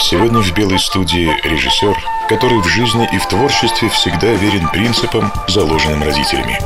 Сегодня 0.00 0.40
в 0.40 0.54
белой 0.54 0.78
студии 0.78 1.28
режиссер, 1.42 1.96
который 2.28 2.60
в 2.60 2.68
жизни 2.68 3.08
и 3.12 3.18
в 3.18 3.26
творчестве 3.26 3.88
всегда 3.88 4.28
верен 4.34 4.68
принципам, 4.68 5.32
заложенным 5.48 6.04
родителями. 6.04 6.58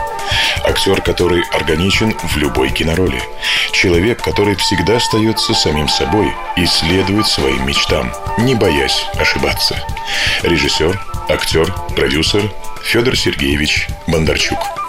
Актер, 0.65 1.01
который 1.01 1.43
органичен 1.53 2.15
в 2.23 2.37
любой 2.37 2.71
кинороли. 2.71 3.23
Человек, 3.73 4.23
который 4.23 4.55
всегда 4.57 4.97
остается 4.97 5.55
самим 5.55 5.89
собой 5.89 6.33
и 6.57 6.67
следует 6.67 7.27
своим 7.27 7.67
мечтам, 7.67 8.13
не 8.39 8.55
боясь 8.55 9.07
ошибаться. 9.15 9.83
Режиссер, 10.43 11.01
актер, 11.31 11.73
продюсер 11.97 12.53
Федор 12.85 13.17
Сергеевич 13.17 13.89
Бондарчук. 14.07 14.82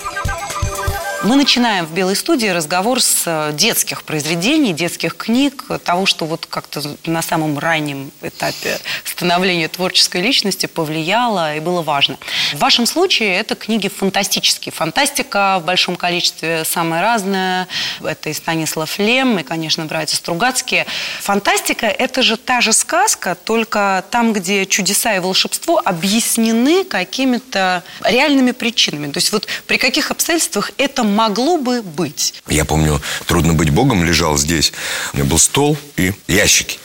Мы 1.23 1.37
начинаем 1.37 1.85
в 1.85 1.93
Белой 1.93 2.17
студии 2.17 2.47
разговор 2.47 3.01
с 3.01 3.23
э, 3.25 3.53
детских 3.53 4.03
произведений, 4.03 4.73
детских 4.73 5.15
книг, 5.15 5.63
того, 5.85 6.05
что 6.05 6.25
вот 6.25 6.45
как-то 6.47 6.81
на 7.05 7.21
самом 7.21 7.57
раннем 7.57 8.11
этапе 8.21 8.77
становления 9.05 9.69
творческой 9.69 10.19
личности 10.19 10.65
повлияло 10.65 11.55
и 11.55 11.61
было 11.61 11.81
важно. 11.81 12.17
В 12.51 12.59
вашем 12.59 12.85
случае 12.85 13.37
это 13.37 13.55
книги 13.55 13.87
фантастические. 13.87 14.73
Фантастика 14.73 15.59
в 15.61 15.65
большом 15.65 15.95
количестве 15.95 16.65
самая 16.65 17.01
разная. 17.01 17.69
Это 18.03 18.29
и 18.29 18.33
Станислав 18.33 18.99
Лем, 18.99 19.39
и, 19.39 19.43
конечно, 19.43 19.85
братья 19.85 20.17
Стругацкие. 20.17 20.85
Фантастика– 21.21 21.85
это 21.87 22.21
же 22.21 22.35
та 22.35 22.59
же 22.59 22.73
сказка, 22.73 23.35
только 23.35 24.03
там, 24.11 24.33
где 24.33 24.65
чудеса 24.65 25.15
и 25.15 25.19
волшебство 25.19 25.81
объяснены 25.85 26.83
какими-то 26.83 27.81
реальными 28.03 28.51
причинами. 28.51 29.09
То 29.09 29.19
есть 29.19 29.31
вот 29.31 29.47
при 29.67 29.77
каких 29.77 30.11
обстоятельствах 30.11 30.71
это 30.77 31.12
могло 31.13 31.57
бы 31.57 31.81
быть? 31.81 32.33
Я 32.49 32.65
помню, 32.65 33.01
«Трудно 33.27 33.53
быть 33.53 33.69
Богом» 33.69 34.03
лежал 34.03 34.37
здесь. 34.37 34.73
У 35.13 35.17
меня 35.17 35.25
был 35.29 35.39
стол 35.39 35.77
и 35.95 36.13
ящики. 36.27 36.79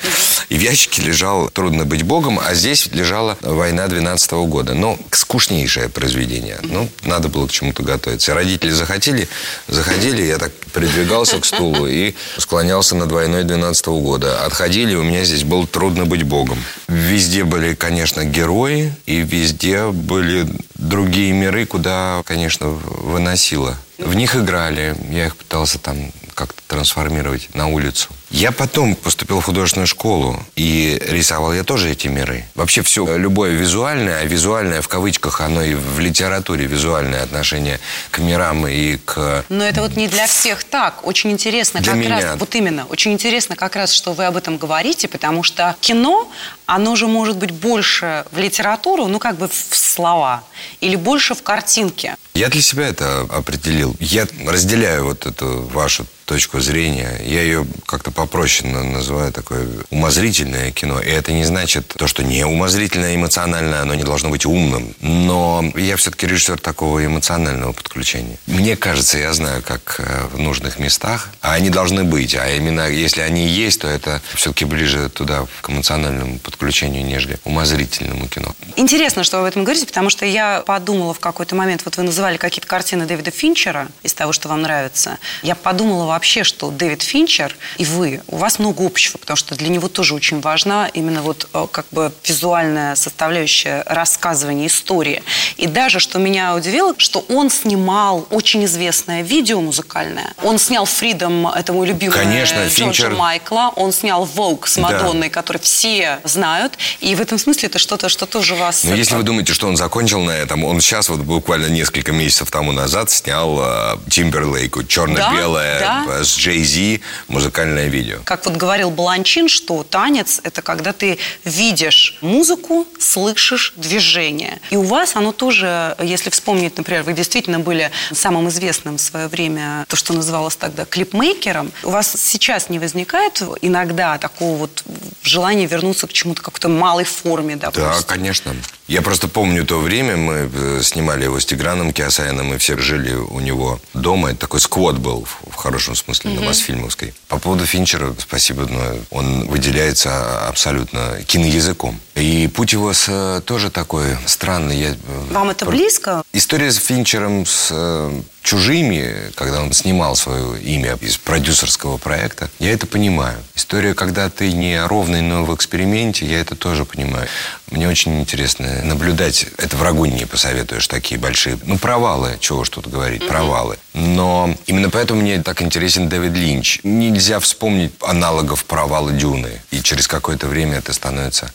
И 0.48 0.57
в 0.57 0.61
ящике 0.61 1.03
лежал 1.03 1.51
«Трудно 1.51 1.84
быть 1.84 2.03
Богом», 2.03 2.39
а 2.39 2.55
здесь 2.55 2.87
лежала 2.93 3.37
«Война 3.41 3.87
12 3.89 4.33
-го 4.33 4.47
года». 4.47 4.75
Ну, 4.75 4.99
скучнейшее 5.11 5.89
произведение. 5.89 6.59
Ну, 6.62 6.89
надо 7.03 7.29
было 7.29 7.47
к 7.47 7.51
чему-то 7.51 7.83
готовиться. 7.83 8.34
Родители 8.34 8.71
захотели, 8.71 9.29
заходили, 9.67 10.23
я 10.23 10.39
так 10.39 10.53
придвигался 10.73 11.39
к 11.39 11.45
стулу 11.45 11.87
и 11.87 12.15
склонялся 12.39 12.95
над 12.95 13.11
«Войной 13.11 13.45
12 13.45 13.89
-го 13.89 14.01
года». 14.01 14.45
Отходили, 14.45 14.95
у 14.95 15.03
меня 15.03 15.25
здесь 15.25 15.45
был 15.45 15.67
«Трудно 15.67 16.06
быть 16.06 16.23
Богом». 16.23 16.62
Везде 16.89 17.45
были, 17.45 17.75
конечно, 17.75 18.25
герои, 18.25 18.95
и 19.06 19.17
везде 19.17 19.89
были 19.89 20.47
другие 20.75 21.33
миры, 21.33 21.67
куда, 21.67 22.23
конечно, 22.25 22.69
выносило 22.69 23.77
в 23.99 24.15
них 24.15 24.37
играли, 24.37 24.97
я 25.11 25.27
их 25.27 25.37
пытался 25.37 25.79
там 25.79 26.13
как-то 26.35 26.63
трансформировать 26.67 27.55
на 27.55 27.67
улицу. 27.67 28.09
Я 28.31 28.53
потом 28.53 28.95
поступил 28.95 29.41
в 29.41 29.45
художественную 29.45 29.87
школу, 29.87 30.39
и 30.55 31.01
рисовал 31.09 31.55
я 31.55 31.65
тоже 31.65 31.91
эти 31.91 32.09
миры. 32.09 32.45
Вообще 32.55 32.83
все, 32.83 33.17
любое 33.17 33.53
визуальное, 33.53 34.21
а 34.21 34.25
визуальное 34.25 34.83
в 34.83 34.89
кавычках, 34.89 35.41
оно 35.41 35.62
и 35.62 35.75
в 35.75 35.99
литературе 35.99 36.66
визуальное 36.66 37.22
отношение 37.22 37.81
к 38.11 38.19
мирам 38.19 38.66
и 38.66 38.97
к... 38.99 39.44
Но 39.49 39.65
это 39.65 39.81
вот 39.81 39.97
не 39.97 40.09
для 40.09 40.27
всех 40.27 40.65
так. 40.65 41.06
Очень 41.06 41.33
интересно 41.33 41.81
Для 41.81 41.93
как 41.93 42.00
меня. 42.00 42.21
раз, 42.21 42.39
вот 42.39 42.55
именно, 42.55 42.84
очень 42.87 43.12
интересно 43.12 43.56
как 43.56 43.77
раз, 43.77 43.93
что 43.93 44.12
вы 44.12 44.27
об 44.27 44.37
этом 44.37 44.59
говорите, 44.59 45.09
потому 45.09 45.43
что 45.43 45.75
кино, 45.81 46.31
оно 46.66 46.97
же 46.97 47.06
может 47.06 47.39
быть 47.39 47.50
больше 47.50 48.27
в 48.31 48.39
литературу, 48.39 49.06
ну 49.06 49.19
как 49.19 49.37
бы 49.37 49.49
в 49.49 49.77
слова, 49.77 50.45
или 50.81 50.97
больше 50.97 51.34
в 51.34 51.43
картинке. 51.43 52.16
Я 52.34 52.49
для 52.49 52.62
себя 52.62 52.87
это 52.87 53.22
определил. 53.31 53.97
Я 54.00 54.27
разделяю 54.47 55.06
вот 55.06 55.27
эту 55.27 55.62
вашу 55.72 56.06
точку 56.25 56.60
зрения. 56.60 57.21
Я 57.25 57.43
ее 57.43 57.66
как-то 57.87 58.10
попроще 58.19 58.69
на- 58.69 58.83
называю 58.83 59.33
такое 59.33 59.69
умозрительное 59.91 60.73
кино. 60.73 61.01
И 61.01 61.09
это 61.09 61.31
не 61.33 61.45
значит 61.45 61.87
то, 61.97 62.09
что 62.09 62.25
не 62.25 62.45
умозрительное, 62.45 63.15
эмоциональное, 63.15 63.83
оно 63.83 63.95
не 63.95 64.03
должно 64.03 64.29
быть 64.29 64.45
умным. 64.45 64.93
Но 65.01 65.65
я 65.77 65.97
все-таки 65.97 66.27
режиссер 66.27 66.59
такого 66.59 67.05
эмоционального 67.07 67.73
подключения. 67.73 68.37
Мне 68.47 68.75
кажется, 68.77 69.19
я 69.19 69.33
знаю, 69.33 69.62
как 69.62 70.01
э, 70.01 70.27
в 70.33 70.39
нужных 70.39 70.81
местах, 70.81 71.28
а 71.43 71.53
они 71.53 71.71
должны 71.71 72.03
быть. 72.03 72.34
А 72.34 72.51
именно, 72.51 72.89
если 72.89 73.21
они 73.21 73.47
есть, 73.47 73.83
то 73.83 73.89
это 73.89 74.21
все-таки 74.34 74.65
ближе 74.65 75.09
туда, 75.11 75.47
к 75.61 75.71
эмоциональному 75.71 76.41
подключению, 76.41 77.05
нежели 77.05 77.39
умозрительному 77.45 78.27
кино. 78.27 78.53
Интересно, 78.75 79.23
что 79.23 79.37
вы 79.37 79.43
об 79.43 79.49
этом 79.49 79.62
говорите, 79.62 79.87
потому 79.87 80.11
что 80.11 80.27
я 80.27 80.62
подумала 80.67 81.15
в 81.15 81.21
какой-то 81.21 81.55
момент, 81.55 81.83
вот 81.84 81.97
вы 81.97 82.03
называли 82.03 82.37
какие-то 82.37 82.67
картины 82.67 83.07
Дэвида 83.07 83.31
Финчера 83.31 83.87
из 84.03 84.12
того, 84.12 84.33
что 84.33 84.49
вам 84.49 84.62
нравится. 84.62 85.19
Я 85.45 85.55
подумала 85.55 86.07
вообще, 86.07 86.43
что 86.43 86.71
Дэвид 86.73 87.03
Финчер 87.03 87.55
и 87.77 87.84
вы, 87.84 88.08
у 88.29 88.37
вас 88.37 88.59
много 88.59 88.85
общего, 88.87 89.19
потому 89.19 89.37
что 89.37 89.55
для 89.55 89.69
него 89.69 89.89
тоже 89.89 90.15
очень 90.15 90.41
важна 90.41 90.89
именно 90.89 91.23
вот 91.23 91.49
э, 91.53 91.67
как 91.71 91.87
бы 91.91 92.13
визуальная 92.25 92.95
составляющая 92.95 93.83
рассказывания 93.87 94.67
истории. 94.67 95.23
И 95.57 95.67
даже, 95.67 96.01
что 96.01 96.19
меня 96.19 96.55
удивило, 96.55 96.95
что 96.99 97.25
он 97.29 97.51
снимал 97.51 98.27
очень 98.31 98.65
известное 98.65 99.23
видео 99.23 99.61
музыкальное. 99.61 100.33
Он 100.43 100.59
снял 100.59 100.85
«Фридом», 100.85 101.47
это 101.49 101.73
мой 101.73 101.87
любимый 101.87 102.13
Конечно, 102.15 102.57
Джорджа 102.67 103.09
Финчер- 103.09 103.17
Майкла. 103.17 103.73
Он 103.77 103.93
снял 103.93 104.25
«Vogue» 104.27 104.67
с 104.67 104.77
Да. 104.77 104.83
Мадонной, 104.83 105.31
который 105.31 105.59
все 105.59 106.21
знают. 106.25 106.79
И 107.01 107.15
в 107.15 107.21
этом 107.21 107.39
смысле 107.39 107.69
это 107.69 107.79
что-то, 107.79 108.09
что 108.09 108.27
тоже 108.27 108.55
вас... 108.55 108.85
Но 108.85 108.91
Ну, 108.91 108.97
если 108.97 109.15
вы 109.17 109.23
думаете, 109.23 109.53
что 109.53 109.67
он 109.69 109.77
закончил 109.77 110.21
на 110.23 110.31
этом, 110.33 110.65
он 110.65 110.81
сейчас 110.81 111.09
вот 111.09 111.21
буквально 111.21 111.67
несколько 111.67 112.13
месяцев 112.13 112.51
тому 112.51 112.73
назад 112.73 113.11
снял 113.11 113.59
э, 113.61 113.97
Тимберлейку 114.11 114.85
черно-белое 114.85 115.81
Да, 115.81 116.05
да. 116.07 116.15
э, 116.21 116.25
с 116.25 116.37
Джей 116.37 116.63
Зи 116.63 117.01
музыкальное 117.29 117.87
видео. 117.89 117.97
Как 118.25 118.44
вот 118.47 118.56
говорил 118.56 118.91
Баланчин, 118.91 119.48
что 119.48 119.82
танец– 119.82 120.41
это 120.44 120.62
когда 120.62 120.92
ты 120.92 121.19
видишь 121.44 122.16
музыку, 122.20 122.86
слышишь 122.98 123.72
движение. 123.76 124.60
И 124.70 124.76
у 124.76 124.82
вас 124.82 125.16
оно 125.16 125.32
тоже, 125.32 125.97
если 126.03 126.31
вспомнить, 126.31 126.76
например, 126.76 127.03
вы 127.03 127.12
действительно 127.12 127.59
были 127.59 127.91
самым 128.12 128.48
известным 128.48 128.97
в 128.97 129.00
свое 129.00 129.28
время, 129.28 129.84
то, 129.88 129.97
что 129.97 130.12
называлось 130.12 130.56
тогда 130.56 130.84
клипмейкером, 130.84 131.72
у 131.82 131.91
вас 131.91 132.12
сейчас 132.16 132.69
не 132.69 132.78
возникает 132.78 133.42
иногда 133.62 134.19
такого 134.19 134.56
вот 134.59 134.84
желания 135.22 135.66
вернуться 135.66 136.06
к 136.06 136.12
чему-то 136.12 136.42
какой-то 136.42 136.69
малой 136.69 137.04
форме, 137.04 137.56
допустим? 137.56 137.82
Да, 137.84 138.03
конечно. 138.03 138.54
Я 138.86 139.03
просто 139.03 139.28
помню 139.28 139.66
то 139.66 139.78
время, 139.80 140.16
мы 140.16 140.50
э, 140.53 140.80
снимали 140.82 141.25
его 141.25 141.38
с 141.41 141.44
Тиграном 141.44 141.92
Киасаяном, 141.92 142.47
мы 142.48 142.59
все 142.59 142.78
жили 142.78 143.12
у 143.15 143.41
него 143.41 143.80
дома. 143.92 144.30
Это 144.30 144.41
такой 144.41 144.60
сквот 144.60 144.97
был, 144.97 145.26
в- 145.26 145.54
хорошем 145.54 145.94
смысле, 145.94 146.30
на 146.30 146.41
Мосфильмовской. 146.41 147.12
По 147.28 147.38
поводу 147.38 147.66
Финчера, 147.88 148.15
спасибо, 148.19 148.66
но 148.66 148.82
он 149.10 149.47
выделяется 149.49 150.47
абсолютно 150.47 151.22
киноязыком. 151.26 151.99
И 152.19 152.49
путь 152.49 152.73
его 152.73 152.93
с, 152.93 153.06
э, 153.09 153.41
тоже 153.45 153.71
такой 153.71 154.17
странный. 154.27 154.77
Я, 154.77 154.89
э, 154.91 154.95
Вам 155.31 155.51
это 155.51 155.65
про- 155.65 155.71
близко? 155.73 156.23
История 156.33 156.73
с 156.73 156.77
Финчером, 156.77 157.47
с 157.47 157.69
э, 157.71 158.21
чужими, 158.43 159.31
когда 159.34 159.62
он 159.62 159.73
снимал 159.73 160.17
свое 160.17 160.59
имя 160.61 160.97
из 161.01 161.17
продюсерского 161.19 161.97
проекта, 161.98 162.51
я 162.59 162.72
это 162.72 162.87
понимаю. 162.87 163.37
История, 163.54 163.95
когда 163.95 164.31
ты 164.31 164.53
не 164.53 164.83
ровный, 164.84 165.21
но 165.21 165.45
в 165.45 165.54
эксперименте, 165.54 166.27
я 166.27 166.41
это 166.41 166.57
тоже 166.57 166.84
понимаю. 166.84 167.28
Мне 167.71 167.87
очень 167.87 168.19
интересно 168.21 168.83
наблюдать, 168.84 169.47
это 169.59 169.77
врагу 169.77 170.07
не 170.07 170.25
посоветуешь, 170.25 170.87
такие 170.89 171.21
большие, 171.21 171.59
ну, 171.65 171.77
провалы, 171.78 172.39
чего 172.41 172.60
уж 172.60 172.71
тут 172.71 172.89
говорить, 172.89 173.28
провалы. 173.28 173.78
Но 173.92 174.54
именно 174.66 174.89
поэтому 174.89 175.21
мне 175.21 175.42
так 175.42 175.60
интересен 175.60 176.09
Дэвид 176.09 176.33
Линч. 176.33 176.81
Нельзя 176.84 177.41
вспомнить 177.41 177.92
аналогов 178.01 178.65
провала 178.65 179.10
Дюны. 179.13 179.60
И 179.71 179.83
через 179.83 180.09
какое-то 180.09 180.47
время 180.47 180.78
это 180.78 180.92
становится 180.95 181.53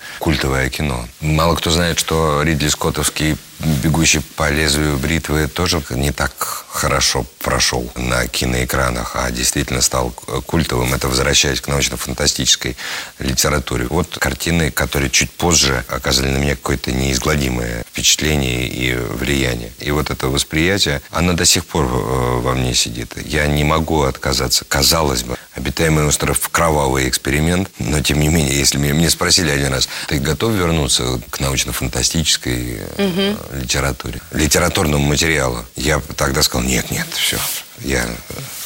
культовое 0.54 0.70
кино. 0.70 1.06
Мало 1.22 1.56
кто 1.56 1.72
знает, 1.72 1.98
что 1.98 2.44
Ридли 2.44 2.68
Скоттовский 2.68 3.38
«Бегущий 3.60 4.20
по 4.36 4.50
лезвию 4.50 4.98
бритвы» 4.98 5.48
тоже 5.48 5.82
не 5.92 6.12
так 6.12 6.66
хорошо 6.74 7.26
прошел 7.40 7.90
на 7.96 8.28
киноэкранах, 8.28 9.16
а 9.16 9.30
действительно 9.32 9.82
стал 9.82 10.10
культовым. 10.10 10.94
Это 10.94 11.08
возвращаясь 11.08 11.62
к 11.62 11.68
научно-фантастической 11.68 12.76
литературе. 13.20 13.86
Вот 13.90 14.18
картины, 14.18 14.72
которые 14.72 15.10
чуть 15.10 15.32
позже 15.32 15.86
оказали 15.88 16.30
на 16.30 16.38
меня 16.38 16.56
какое-то 16.56 16.92
неизгладимое 16.92 17.84
впечатление 17.92 18.68
и 18.68 18.96
влияние. 18.96 19.72
И 19.80 19.92
вот 19.92 20.10
это 20.10 20.28
восприятие, 20.28 21.02
оно 21.12 21.34
до 21.34 21.46
сих 21.46 21.66
пор 21.66 21.86
э, 21.86 22.40
во 22.40 22.54
мне 22.54 22.74
сидит. 22.74 23.14
Я 23.24 23.46
не 23.48 23.64
могу 23.64 24.02
отказаться, 24.04 24.66
казалось 24.66 25.24
бы, 25.24 25.38
обитаемый 25.54 26.06
остров– 26.06 26.50
кровавый 26.52 27.08
эксперимент, 27.08 27.70
но 27.78 28.02
тем 28.02 28.20
не 28.20 28.30
менее, 28.30 28.58
если 28.58 28.78
меня, 28.78 28.94
мне 28.94 29.10
спросили 29.10 29.52
один 29.52 29.74
раз, 29.74 29.88
ты 30.08 30.20
готов 30.20 30.54
вернуться 30.54 31.22
к 31.30 31.40
научно-фантастической 31.40 32.82
угу. 32.98 33.38
Литературе, 33.51 34.22
литературному 34.31 35.06
материалу? 35.06 35.66
Я 35.75 36.01
тогда 36.18 36.44
сказал, 36.44 36.68
нет, 36.68 36.92
нет, 36.92 37.07
все, 37.13 37.38
я 37.80 38.07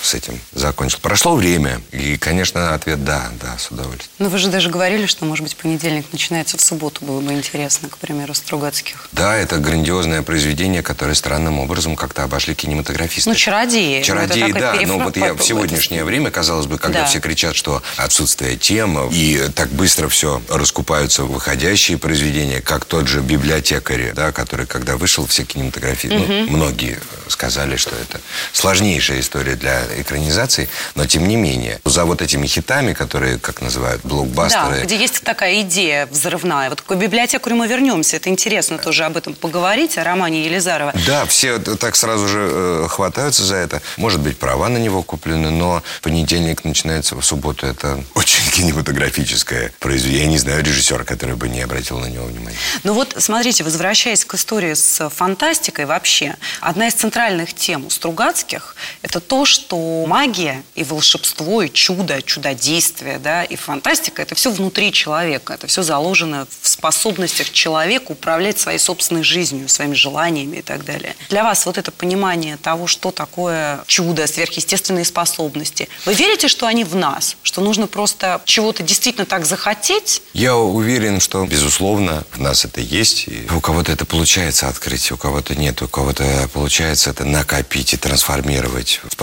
с 0.08 0.14
этим 0.14 0.40
закончил. 0.54 1.00
Прошло 1.02 1.36
время, 1.36 1.82
и, 1.92 2.18
конечно, 2.18 2.74
ответ 2.74 3.04
да, 3.04 3.30
да, 3.42 3.58
с 3.58 3.70
удовольствием. 3.72 4.10
Но 4.20 4.30
вы 4.30 4.38
же 4.38 4.50
даже 4.50 4.70
говорили, 4.70 5.06
что, 5.06 5.26
может 5.26 5.44
быть, 5.44 5.56
понедельник 5.56 6.06
начинается 6.12 6.58
в 6.58 6.62
субботу, 6.62 7.06
было 7.06 7.20
бы 7.20 7.34
интересно, 7.34 7.90
к 7.90 7.98
примеру, 7.98 8.34
Стругацких. 8.34 9.10
Да, 9.12 9.36
это 9.36 9.58
грандиозное 9.58 10.22
произведение, 10.22 10.82
которое 10.82 11.14
странным 11.14 11.60
образом 11.60 11.96
как-то 11.96 12.24
обошли 12.24 12.56
кинематографисты. 12.56 13.30
Ну, 13.30 13.36
«Чародеи». 13.36 14.02
«Чародеи», 14.02 14.52
да, 14.52 14.76
но 14.86 15.00
вот 15.00 15.18
я 15.18 15.34
в 15.34 15.42
сегодняшнее 15.42 16.04
время, 16.04 16.32
казалось 16.32 16.68
бы, 16.68 16.78
когда 16.78 17.02
да. 17.02 17.06
все 17.06 17.20
кричат, 17.20 17.56
что 17.56 17.84
отсутствие 17.98 18.56
тем, 18.58 19.10
и 19.12 19.50
так 19.54 19.70
быстро 19.70 20.08
все 20.08 20.42
раскупаются 20.50 21.24
выходящие 21.24 21.98
произведения, 21.98 22.62
как 22.62 22.86
тот 22.86 23.08
же 23.08 23.22
«Библиотекарь», 23.22 24.14
да, 24.14 24.32
который, 24.32 24.66
когда 24.66 24.98
вышел, 24.98 25.26
все 25.28 25.44
кинематографисты, 25.44 26.18
угу. 26.18 26.28
ну, 26.28 26.48
многие 26.48 27.00
сказали, 27.28 27.76
что 27.76 27.92
это 27.96 28.22
сложнейшая 28.54 29.20
история 29.20 29.56
для 29.56 29.84
экранизации, 30.02 30.70
но 30.96 31.06
тем 31.06 31.28
не 31.28 31.36
менее, 31.36 31.80
за 31.86 32.06
вот 32.06 32.22
этими 32.22 32.48
хитами, 32.48 32.94
которые, 32.94 33.38
как 33.40 33.62
называют, 33.62 34.02
блокбастеры... 34.04 34.80
Да, 34.80 34.84
где 34.84 34.96
есть 34.96 35.22
такая 35.24 35.62
идея 35.62 36.06
взрывная. 36.08 36.70
Вот 36.70 36.82
к 36.82 36.96
библиотекарю 36.96 37.56
мы 37.56 37.68
вернемся. 37.68 38.18
Это 38.18 38.30
интересно 38.30 38.78
тоже 38.78 39.06
об 39.06 39.18
этом 39.18 39.34
поговорить, 39.34 39.98
о 39.98 40.04
романе 40.04 40.46
Елизарова. 40.46 40.94
Да, 41.06 41.26
все 41.26 41.60
так 41.60 41.96
сразу 41.96 42.28
же 42.28 42.50
э, 42.52 42.88
хватаются 42.90 43.44
за 43.44 43.56
это. 43.56 43.82
Может 43.98 44.20
быть, 44.20 44.38
права 44.38 44.70
на 44.70 44.78
него 44.78 45.04
куплены, 45.04 45.52
но 45.52 45.84
понедельник 46.02 46.64
начинается 46.64 47.16
в 47.16 47.24
субботу. 47.24 47.66
Это 47.66 48.04
очень 48.16 48.50
кинематографическое 48.52 49.72
произведение. 49.80 50.26
Я 50.26 50.30
не 50.30 50.38
знаю 50.38 50.64
режиссера, 50.64 51.04
который 51.04 51.36
бы 51.36 51.50
не 51.50 51.62
обратил 51.62 52.00
на 52.00 52.08
него 52.08 52.26
внимания. 52.26 52.58
Ну 52.84 52.94
вот, 52.94 53.16
смотрите, 53.18 53.64
возвращаясь 53.64 54.26
к 54.26 54.34
истории 54.34 54.74
с 54.74 55.10
фантастикой 55.10 55.86
вообще, 55.86 56.36
одна 56.62 56.88
из 56.88 56.94
центральных 56.94 57.54
тем 57.54 57.86
у 57.86 57.90
Стругацких– 57.90 58.76
это 59.02 59.20
то, 59.20 59.46
что 59.46 59.78
магия 60.08 60.64
и 60.76 60.84
волшебство, 60.84 61.62
и 61.62 61.70
чудо, 61.70 62.22
чудодействие, 62.22 63.20
да, 63.20 63.44
и 63.44 63.56
фантастика– 63.56 64.22
это 64.24 64.36
все 64.36 64.52
внутри 64.52 64.92
человека, 64.92 65.54
это 65.54 65.68
все 65.68 65.84
заложено 65.84 66.48
в 66.62 66.68
способностях 66.68 67.52
человека 67.52 68.12
управлять 68.12 68.60
своей 68.60 68.80
собственной 68.80 69.24
жизнью, 69.24 69.70
своими 69.70 69.94
желаниями 69.94 70.58
и 70.58 70.62
так 70.62 70.86
далее. 70.86 71.16
Для 71.30 71.44
вас 71.44 71.66
вот 71.66 71.78
это 71.78 71.92
понимание 71.92 72.58
того, 72.58 72.88
что 72.88 73.12
такое 73.12 73.84
чудо, 73.88 74.28
сверхъестественные 74.28 75.06
способности, 75.06 75.90
вы 76.06 76.14
верите, 76.14 76.48
что 76.48 76.68
они 76.68 76.84
в 76.84 76.96
нас, 76.96 77.38
что 77.44 77.62
нужно 77.62 77.88
просто 77.88 78.42
чего-то 78.46 78.84
действительно 78.84 79.26
так 79.26 79.46
захотеть? 79.46 80.22
Я 80.34 80.56
уверен, 80.56 81.20
что, 81.20 81.46
безусловно, 81.46 82.24
в 82.32 82.40
нас 82.40 82.66
это 82.66 82.82
есть. 82.82 83.28
И 83.28 83.48
у 83.52 83.62
кого-то 83.62 83.92
это 83.92 84.06
получается 84.06 84.68
открыть, 84.68 85.12
у 85.12 85.18
кого-то 85.18 85.56
нет, 85.56 85.82
у 85.82 85.88
кого-то 85.88 86.50
получается 86.54 87.10
это 87.10 87.26
накопить 87.26 87.94
и 87.94 87.98
трансформировать 87.98 89.02
в 89.04 89.16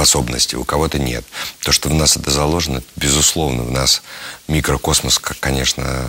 способности 0.55 0.57
у 0.57 0.65
кого-то 0.65 0.99
нет. 0.99 1.25
То, 1.65 1.73
что 1.73 1.89
в 1.89 1.95
нас 1.95 2.17
это 2.17 2.31
заложено, 2.31 2.83
безусловно, 2.97 3.63
в 3.63 3.71
нас 3.71 4.03
микрокосмос, 4.49 5.19
конечно, 5.19 6.07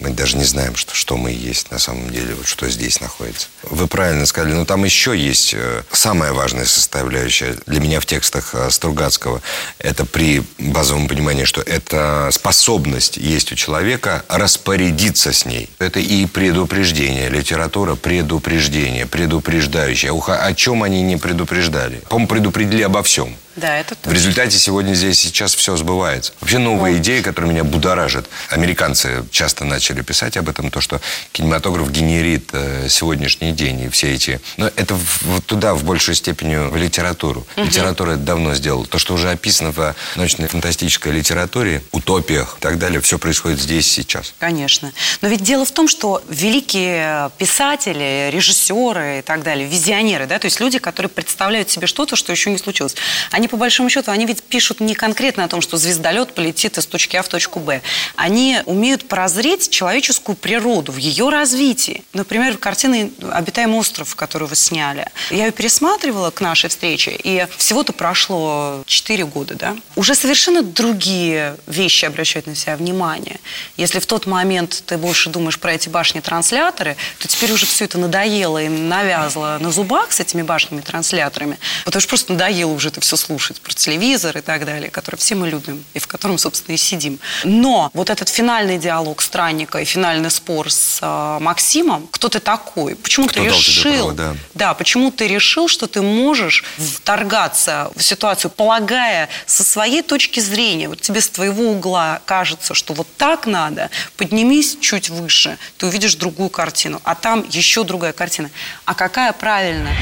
мы 0.00 0.10
даже 0.10 0.36
не 0.36 0.44
знаем, 0.44 0.76
что, 0.76 0.94
что 0.94 1.16
мы 1.16 1.32
есть 1.32 1.72
на 1.72 1.78
самом 1.78 2.10
деле, 2.10 2.34
вот 2.34 2.46
что 2.46 2.68
здесь 2.68 3.00
находится. 3.00 3.48
Вы 3.62 3.88
правильно 3.88 4.26
сказали, 4.26 4.54
но 4.54 4.64
там 4.64 4.84
еще 4.84 5.16
есть 5.16 5.54
э, 5.54 5.82
самая 5.90 6.32
важная 6.32 6.66
составляющая 6.66 7.56
для 7.66 7.80
меня 7.80 7.98
в 7.98 8.06
текстах 8.06 8.54
э, 8.54 8.70
Стругацкого. 8.70 9.42
Это 9.78 10.04
при 10.04 10.42
базовом 10.58 11.08
понимании, 11.08 11.44
что 11.44 11.62
это 11.62 12.30
способность 12.32 13.16
есть 13.16 13.50
у 13.50 13.56
человека 13.56 14.24
распорядиться 14.28 15.32
с 15.32 15.44
ней. 15.44 15.68
Это 15.80 15.98
и 15.98 16.26
предупреждение. 16.26 17.28
Литература 17.28 17.96
предупреждение, 17.96 19.04
предупреждающая. 19.06 20.12
О 20.12 20.54
чем 20.54 20.84
они 20.84 21.02
не 21.02 21.16
предупреждали? 21.16 22.02
По-моему, 22.08 22.28
предупредили 22.28 22.82
обо 22.82 23.02
всем. 23.02 23.36
Да, 23.58 23.78
это 23.78 23.94
точно. 23.94 24.10
В 24.10 24.14
результате 24.14 24.56
сегодня 24.58 24.94
здесь 24.94 25.18
сейчас 25.18 25.54
все 25.54 25.76
сбывается. 25.76 26.32
Вообще 26.40 26.58
новая 26.58 26.94
О. 26.94 26.98
идея, 26.98 27.22
которая 27.22 27.50
меня 27.50 27.64
будоражит. 27.64 28.28
Американцы 28.50 29.24
часто 29.30 29.64
начали 29.64 30.02
писать 30.02 30.36
об 30.36 30.48
этом, 30.48 30.70
то, 30.70 30.80
что 30.80 31.00
кинематограф 31.32 31.90
генерит 31.90 32.50
э, 32.52 32.88
сегодняшний 32.88 33.52
день 33.52 33.80
и 33.82 33.88
все 33.88 34.14
эти... 34.14 34.40
Но 34.56 34.70
это 34.76 34.94
в, 34.94 35.40
туда 35.42 35.74
в 35.74 35.82
большей 35.82 36.14
степени 36.14 36.56
в 36.56 36.76
литературу. 36.76 37.46
Угу. 37.56 37.66
Литература 37.66 38.12
это 38.12 38.20
давно 38.20 38.54
сделала. 38.54 38.86
То, 38.86 38.98
что 38.98 39.14
уже 39.14 39.30
описано 39.30 39.72
в 39.72 39.94
научной 40.14 40.46
фантастической 40.46 41.12
литературе, 41.12 41.82
утопиях 41.90 42.56
и 42.58 42.60
так 42.60 42.78
далее, 42.78 43.00
все 43.00 43.18
происходит 43.18 43.60
здесь 43.60 43.90
сейчас. 43.90 44.34
Конечно. 44.38 44.92
Но 45.20 45.28
ведь 45.28 45.42
дело 45.42 45.64
в 45.64 45.72
том, 45.72 45.88
что 45.88 46.22
великие 46.28 47.30
писатели, 47.38 48.30
режиссеры 48.32 49.18
и 49.18 49.22
так 49.22 49.42
далее, 49.42 49.66
визионеры, 49.66 50.26
да, 50.26 50.38
то 50.38 50.44
есть 50.44 50.60
люди, 50.60 50.78
которые 50.78 51.10
представляют 51.10 51.70
себе 51.70 51.86
что-то, 51.88 52.14
что 52.14 52.30
еще 52.30 52.50
не 52.50 52.58
случилось, 52.58 52.94
они 53.32 53.47
по 53.48 53.56
большому 53.56 53.90
счету, 53.90 54.10
они 54.10 54.26
ведь 54.26 54.42
пишут 54.42 54.80
не 54.80 54.94
конкретно 54.94 55.44
о 55.44 55.48
том, 55.48 55.60
что 55.60 55.76
звездолет 55.76 56.34
полетит 56.34 56.78
из 56.78 56.86
точки 56.86 57.16
А 57.16 57.22
в 57.22 57.28
точку 57.28 57.58
Б. 57.60 57.82
Они 58.16 58.60
умеют 58.66 59.08
прозреть 59.08 59.70
человеческую 59.70 60.36
природу 60.36 60.92
в 60.92 60.96
ее 60.98 61.28
развитии. 61.30 62.04
Например, 62.12 62.56
картина 62.58 63.10
«Обитаемый 63.32 63.78
остров», 63.78 64.14
которую 64.14 64.48
вы 64.48 64.56
сняли. 64.56 65.08
Я 65.30 65.46
ее 65.46 65.52
пересматривала 65.52 66.30
к 66.30 66.40
нашей 66.40 66.70
встрече, 66.70 67.18
и 67.22 67.46
всего-то 67.56 67.92
прошло 67.92 68.82
4 68.86 69.24
года, 69.24 69.54
да? 69.54 69.76
Уже 69.96 70.14
совершенно 70.14 70.62
другие 70.62 71.56
вещи 71.66 72.04
обращают 72.04 72.46
на 72.46 72.54
себя 72.54 72.76
внимание. 72.76 73.40
Если 73.76 73.98
в 73.98 74.06
тот 74.06 74.26
момент 74.26 74.82
ты 74.86 74.98
больше 74.98 75.30
думаешь 75.30 75.58
про 75.58 75.72
эти 75.72 75.88
башни-трансляторы, 75.88 76.96
то 77.18 77.28
теперь 77.28 77.52
уже 77.52 77.66
все 77.66 77.86
это 77.86 77.98
надоело 77.98 78.62
и 78.62 78.68
навязло 78.68 79.58
на 79.60 79.70
зубах 79.70 80.12
с 80.12 80.20
этими 80.20 80.42
башнями-трансляторами, 80.42 81.58
потому 81.84 82.00
что 82.00 82.08
просто 82.08 82.32
надоело 82.32 82.72
уже 82.72 82.88
это 82.88 83.00
все 83.00 83.16
слушать 83.16 83.37
слушать, 83.38 83.60
про 83.60 83.72
телевизор 83.72 84.36
и 84.36 84.40
так 84.40 84.64
далее, 84.64 84.90
который 84.90 85.16
все 85.16 85.36
мы 85.36 85.48
любим 85.48 85.84
и 85.94 86.00
в 86.00 86.06
котором, 86.08 86.38
собственно, 86.38 86.74
и 86.74 86.78
сидим. 86.78 87.20
Но 87.44 87.90
вот 87.94 88.10
этот 88.10 88.28
финальный 88.28 88.78
диалог 88.78 89.22
странника 89.22 89.78
и 89.78 89.84
финальный 89.84 90.30
спор 90.30 90.72
с 90.72 90.98
э, 91.00 91.38
Максимом, 91.40 92.08
кто 92.10 92.28
ты 92.28 92.40
такой? 92.40 92.96
Почему 92.96 93.28
кто 93.28 93.40
ты 93.40 93.46
решил? 93.46 93.92
Право, 93.92 94.12
да. 94.12 94.36
да, 94.54 94.74
почему 94.74 95.12
ты 95.12 95.28
решил, 95.28 95.68
что 95.68 95.86
ты 95.86 96.02
можешь 96.02 96.64
вторгаться 96.78 97.92
в 97.94 98.02
ситуацию, 98.02 98.50
полагая 98.50 99.28
со 99.46 99.62
своей 99.62 100.02
точки 100.02 100.40
зрения, 100.40 100.88
вот 100.88 101.00
тебе 101.00 101.20
с 101.20 101.28
твоего 101.28 101.70
угла 101.70 102.20
кажется, 102.24 102.74
что 102.74 102.92
вот 102.92 103.06
так 103.16 103.46
надо, 103.46 103.88
поднимись 104.16 104.78
чуть 104.80 105.10
выше, 105.10 105.58
ты 105.76 105.86
увидишь 105.86 106.16
другую 106.16 106.50
картину, 106.50 107.00
а 107.04 107.14
там 107.14 107.46
еще 107.48 107.84
другая 107.84 108.12
картина. 108.12 108.50
А 108.84 108.94
какая 108.94 109.32
правильная? 109.32 109.96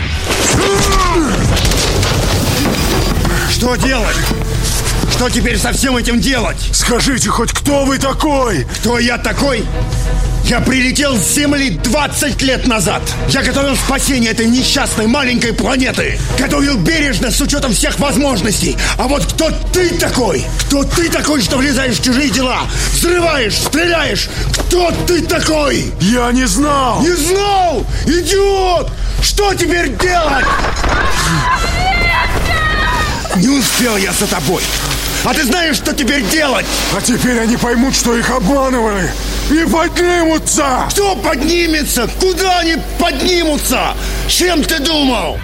Что 3.51 3.77
делать? 3.77 4.17
Что 5.13 5.31
теперь 5.31 5.59
со 5.59 5.73
всем 5.73 5.97
этим 5.97 6.21
делать? 6.21 6.59
Скажите 6.73 7.31
хоть, 7.31 7.53
кто 7.53 7.85
вы 7.85 7.99
такой? 7.99 8.67
Кто 8.81 8.99
я 8.99 9.17
такой? 9.19 9.65
Я 10.45 10.61
прилетел 10.61 11.17
с 11.17 11.35
Земли 11.35 11.71
20 11.71 12.43
лет 12.43 12.67
назад. 12.67 13.03
Я 13.31 13.43
готовил 13.43 13.75
спасение 13.77 14.31
этой 14.31 14.47
несчастной 14.47 15.07
маленькой 15.07 15.53
планеты. 15.53 16.19
Готовил 16.39 16.77
бережно, 16.77 17.31
с 17.31 17.41
учетом 17.41 17.73
всех 17.73 17.99
возможностей. 17.99 18.77
А 18.97 19.09
вот 19.09 19.25
кто 19.25 19.51
ты 19.73 19.91
такой? 19.91 20.45
Кто 20.67 20.85
ты 20.85 21.09
такой, 21.09 21.43
что 21.43 21.57
влезаешь 21.57 21.99
в 21.99 22.05
чужие 22.05 22.31
дела? 22.31 22.61
Взрываешь, 22.93 23.57
стреляешь? 23.57 24.29
Кто 24.53 24.93
ты 25.07 25.23
такой? 25.23 25.93
Я 26.01 26.31
не 26.31 26.47
знал. 26.47 27.03
Не 27.03 27.17
знал? 27.17 27.85
Идиот! 28.07 28.91
Что 29.23 29.53
теперь 29.55 29.89
делать? 29.97 30.45
Не 33.37 33.49
успел 33.49 33.97
я 33.99 34.13
за 34.13 34.27
тобой. 34.27 34.63
А 35.25 35.35
ты 35.35 35.45
знаешь, 35.45 35.77
что 35.77 35.93
теперь 35.93 36.25
делать? 36.31 36.65
А 36.97 37.01
теперь 37.03 37.39
они 37.39 37.57
поймут, 37.57 37.95
что 37.95 38.17
их 38.17 38.31
обманывали. 38.31 39.13
И 39.51 39.65
поднимутся! 39.71 40.87
Кто 40.91 41.17
поднимется? 41.17 42.09
Куда 42.19 42.61
они 42.61 42.77
поднимутся? 42.99 43.95
Чем 44.29 44.63
ты 44.65 44.79
думал? 44.79 45.39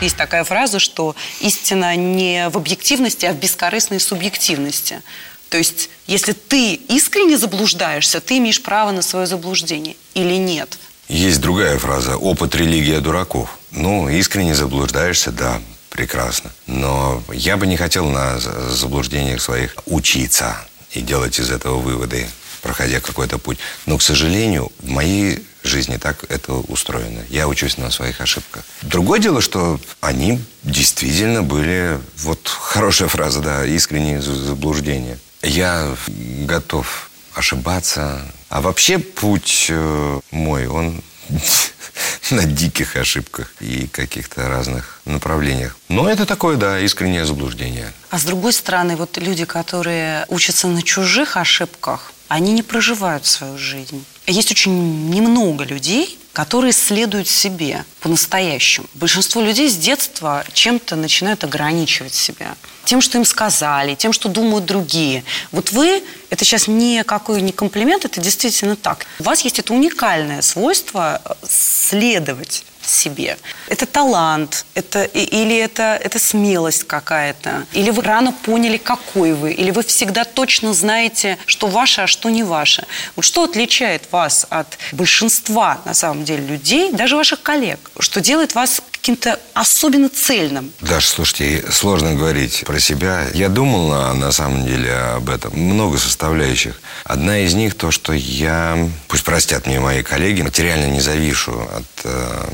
Есть 0.00 0.16
такая 0.16 0.44
фраза, 0.44 0.78
что 0.78 1.14
истина 1.40 1.96
не 1.96 2.48
в 2.48 2.56
объективности, 2.56 3.26
а 3.26 3.32
в 3.32 3.36
бескорыстной 3.36 4.00
субъективности. 4.00 5.02
То 5.50 5.58
есть, 5.58 5.90
если 6.06 6.32
ты 6.32 6.74
искренне 6.74 7.36
заблуждаешься, 7.36 8.20
ты 8.20 8.38
имеешь 8.38 8.62
право 8.62 8.90
на 8.90 9.02
свое 9.02 9.26
заблуждение 9.26 9.96
или 10.14 10.34
нет. 10.34 10.78
Есть 11.08 11.40
другая 11.40 11.78
фраза 11.78 12.16
«опыт 12.16 12.54
религия 12.54 13.00
дураков». 13.00 13.58
Ну, 13.70 14.08
искренне 14.08 14.54
заблуждаешься, 14.54 15.30
да, 15.30 15.60
прекрасно. 15.94 16.50
Но 16.66 17.22
я 17.32 17.56
бы 17.56 17.68
не 17.68 17.76
хотел 17.76 18.10
на 18.10 18.38
заблуждениях 18.40 19.40
своих 19.40 19.76
учиться 19.86 20.56
и 20.92 21.00
делать 21.00 21.38
из 21.38 21.50
этого 21.50 21.78
выводы, 21.78 22.26
проходя 22.62 23.00
какой-то 23.00 23.38
путь. 23.38 23.58
Но, 23.86 23.96
к 23.96 24.02
сожалению, 24.02 24.72
в 24.80 24.88
моей 24.88 25.46
жизни 25.62 25.96
так 25.96 26.24
это 26.28 26.54
устроено. 26.54 27.22
Я 27.30 27.46
учусь 27.46 27.78
на 27.78 27.92
своих 27.92 28.20
ошибках. 28.20 28.64
Другое 28.82 29.20
дело, 29.20 29.40
что 29.40 29.80
они 30.00 30.40
действительно 30.64 31.44
были, 31.44 32.00
вот 32.18 32.48
хорошая 32.48 33.08
фраза, 33.08 33.40
да, 33.40 33.64
искренние 33.64 34.20
заблуждения. 34.20 35.18
Я 35.42 35.96
готов 36.08 37.08
ошибаться. 37.34 38.20
А 38.48 38.60
вообще 38.60 38.98
путь 38.98 39.66
э, 39.68 40.20
мой, 40.32 40.66
он 40.66 41.02
на 42.30 42.44
диких 42.44 42.96
ошибках 42.96 43.52
и 43.60 43.86
каких-то 43.86 44.48
разных 44.48 45.00
направлениях. 45.04 45.76
Но 45.88 46.08
это 46.08 46.26
такое, 46.26 46.56
да, 46.56 46.78
искреннее 46.80 47.26
заблуждение. 47.26 47.92
А 48.10 48.18
с 48.18 48.24
другой 48.24 48.52
стороны, 48.52 48.96
вот 48.96 49.18
люди, 49.18 49.44
которые 49.44 50.24
учатся 50.28 50.66
на 50.68 50.82
чужих 50.82 51.36
ошибках, 51.36 52.12
они 52.28 52.52
не 52.52 52.62
проживают 52.62 53.26
свою 53.26 53.58
жизнь. 53.58 54.04
Есть 54.26 54.50
очень 54.50 55.10
немного 55.10 55.64
людей, 55.64 56.18
которые 56.34 56.72
следуют 56.72 57.28
себе 57.28 57.84
по-настоящему. 58.00 58.86
Большинство 58.94 59.40
людей 59.40 59.70
с 59.70 59.76
детства 59.76 60.44
чем-то 60.52 60.96
начинают 60.96 61.44
ограничивать 61.44 62.12
себя. 62.12 62.56
Тем, 62.84 63.00
что 63.00 63.16
им 63.16 63.24
сказали, 63.24 63.94
тем, 63.94 64.12
что 64.12 64.28
думают 64.28 64.66
другие. 64.66 65.24
Вот 65.52 65.70
вы, 65.70 66.02
это 66.30 66.44
сейчас 66.44 66.66
не 66.66 67.04
какой 67.04 67.40
не 67.40 67.52
комплимент, 67.52 68.04
это 68.04 68.20
действительно 68.20 68.74
так. 68.74 69.06
У 69.20 69.22
вас 69.22 69.42
есть 69.42 69.60
это 69.60 69.72
уникальное 69.72 70.42
свойство 70.42 71.22
следовать 71.48 72.64
себе. 72.88 73.38
Это 73.68 73.86
талант, 73.86 74.66
это, 74.74 75.04
или 75.04 75.56
это, 75.56 75.98
это 76.02 76.18
смелость 76.18 76.84
какая-то, 76.84 77.66
или 77.72 77.90
вы 77.90 78.02
рано 78.02 78.32
поняли, 78.32 78.76
какой 78.76 79.32
вы, 79.32 79.52
или 79.52 79.70
вы 79.70 79.82
всегда 79.82 80.24
точно 80.24 80.74
знаете, 80.74 81.38
что 81.46 81.66
ваше, 81.66 82.02
а 82.02 82.06
что 82.06 82.30
не 82.30 82.42
ваше. 82.42 82.86
Вот 83.16 83.24
что 83.24 83.44
отличает 83.44 84.10
вас 84.12 84.46
от 84.50 84.78
большинства, 84.92 85.80
на 85.84 85.94
самом 85.94 86.24
деле, 86.24 86.46
людей, 86.46 86.92
даже 86.92 87.16
ваших 87.16 87.42
коллег, 87.42 87.78
что 87.98 88.20
делает 88.20 88.54
вас 88.54 88.82
каким-то 89.04 89.38
особенно 89.52 90.08
цельным. 90.08 90.72
Даша, 90.80 91.08
слушайте, 91.08 91.70
сложно 91.70 92.14
говорить 92.14 92.64
про 92.64 92.80
себя. 92.80 93.26
Я 93.34 93.50
думал, 93.50 93.88
на, 93.90 94.14
на 94.14 94.32
самом 94.32 94.66
деле, 94.66 94.94
об 94.94 95.28
этом. 95.28 95.52
Много 95.54 95.98
составляющих. 95.98 96.80
Одна 97.04 97.40
из 97.40 97.52
них 97.52 97.74
то, 97.74 97.90
что 97.90 98.14
я, 98.14 98.88
пусть 99.08 99.22
простят 99.24 99.66
мне 99.66 99.78
мои 99.78 100.02
коллеги, 100.02 100.40
материально 100.40 100.86
не 100.86 101.00
завишу 101.00 101.68
от 101.76 101.84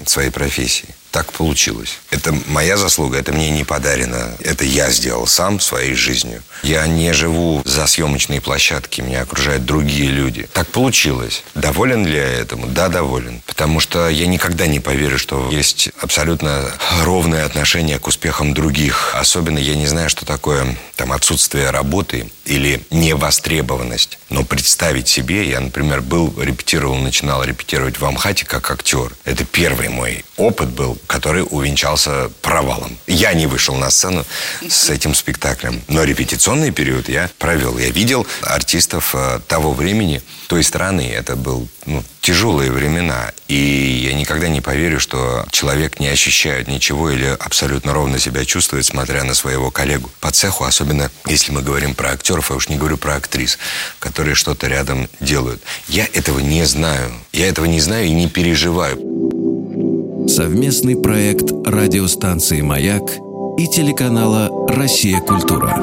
своей 0.06 0.30
профессии. 0.30 0.88
Так 1.10 1.32
получилось. 1.32 1.98
Это 2.10 2.34
моя 2.46 2.76
заслуга, 2.76 3.18
это 3.18 3.32
мне 3.32 3.50
не 3.50 3.64
подарено. 3.64 4.36
Это 4.40 4.64
я 4.64 4.90
сделал 4.90 5.26
сам 5.26 5.58
своей 5.58 5.94
жизнью. 5.94 6.42
Я 6.62 6.86
не 6.86 7.12
живу 7.12 7.62
за 7.64 7.86
съемочные 7.86 8.40
площадки, 8.40 9.00
меня 9.00 9.22
окружают 9.22 9.64
другие 9.64 10.10
люди. 10.10 10.48
Так 10.52 10.68
получилось. 10.68 11.42
Доволен 11.54 12.06
ли 12.06 12.16
я 12.16 12.28
этому? 12.28 12.66
Да, 12.66 12.88
доволен. 12.88 13.42
Потому 13.46 13.80
что 13.80 14.08
я 14.08 14.26
никогда 14.26 14.66
не 14.66 14.78
поверю, 14.78 15.18
что 15.18 15.48
есть 15.50 15.90
абсолютно 16.00 16.70
ровное 17.02 17.44
отношение 17.44 17.98
к 17.98 18.06
успехам 18.06 18.54
других. 18.54 19.14
Особенно 19.14 19.58
я 19.58 19.74
не 19.74 19.86
знаю, 19.86 20.10
что 20.10 20.24
такое 20.24 20.76
там 20.96 21.12
отсутствие 21.12 21.70
работы 21.70 22.30
или 22.44 22.82
невостребованность. 22.90 24.18
Но 24.28 24.44
представить 24.44 25.08
себе, 25.08 25.48
я, 25.48 25.60
например, 25.60 26.02
был, 26.02 26.34
репетировал, 26.40 26.96
начинал 26.96 27.42
репетировать 27.42 27.98
в 27.98 28.04
Амхате 28.04 28.44
как 28.44 28.70
актер. 28.70 29.12
Это 29.24 29.44
первый 29.44 29.88
мой 29.88 30.24
опыт 30.36 30.68
был, 30.68 30.98
который 31.10 31.44
увенчался 31.50 32.30
провалом. 32.40 32.96
Я 33.08 33.34
не 33.34 33.48
вышел 33.48 33.74
на 33.74 33.90
сцену 33.90 34.24
с 34.68 34.90
этим 34.90 35.16
спектаклем, 35.16 35.82
но 35.88 36.04
репетиционный 36.04 36.70
период 36.70 37.08
я 37.08 37.28
провел. 37.36 37.78
Я 37.78 37.90
видел 37.90 38.28
артистов 38.42 39.10
э, 39.14 39.40
того 39.48 39.72
времени, 39.72 40.22
той 40.46 40.62
страны. 40.62 41.10
Это 41.12 41.34
был 41.34 41.68
ну, 41.84 42.04
тяжелые 42.20 42.70
времена. 42.70 43.32
И 43.48 43.56
я 44.04 44.14
никогда 44.14 44.46
не 44.48 44.60
поверю, 44.60 45.00
что 45.00 45.44
человек 45.50 45.98
не 45.98 46.06
ощущает 46.06 46.68
ничего 46.68 47.10
или 47.10 47.36
абсолютно 47.40 47.92
ровно 47.92 48.20
себя 48.20 48.44
чувствует, 48.44 48.86
смотря 48.86 49.24
на 49.24 49.34
своего 49.34 49.72
коллегу 49.72 50.10
по 50.20 50.30
цеху, 50.30 50.62
особенно 50.62 51.10
если 51.26 51.50
мы 51.50 51.62
говорим 51.62 51.96
про 51.96 52.12
актеров, 52.12 52.50
я 52.50 52.56
уж 52.56 52.68
не 52.68 52.76
говорю 52.76 52.98
про 52.98 53.16
актрис, 53.16 53.58
которые 53.98 54.36
что-то 54.36 54.68
рядом 54.68 55.08
делают. 55.18 55.60
Я 55.88 56.06
этого 56.12 56.38
не 56.38 56.64
знаю. 56.66 57.12
Я 57.32 57.48
этого 57.48 57.66
не 57.66 57.80
знаю 57.80 58.06
и 58.06 58.12
не 58.12 58.28
переживаю. 58.28 59.19
Совместный 60.26 60.96
проект 60.96 61.52
радиостанции 61.66 62.60
«Маяк» 62.60 63.02
и 63.58 63.66
телеканала 63.66 64.50
«Россия. 64.68 65.20
Культура». 65.20 65.76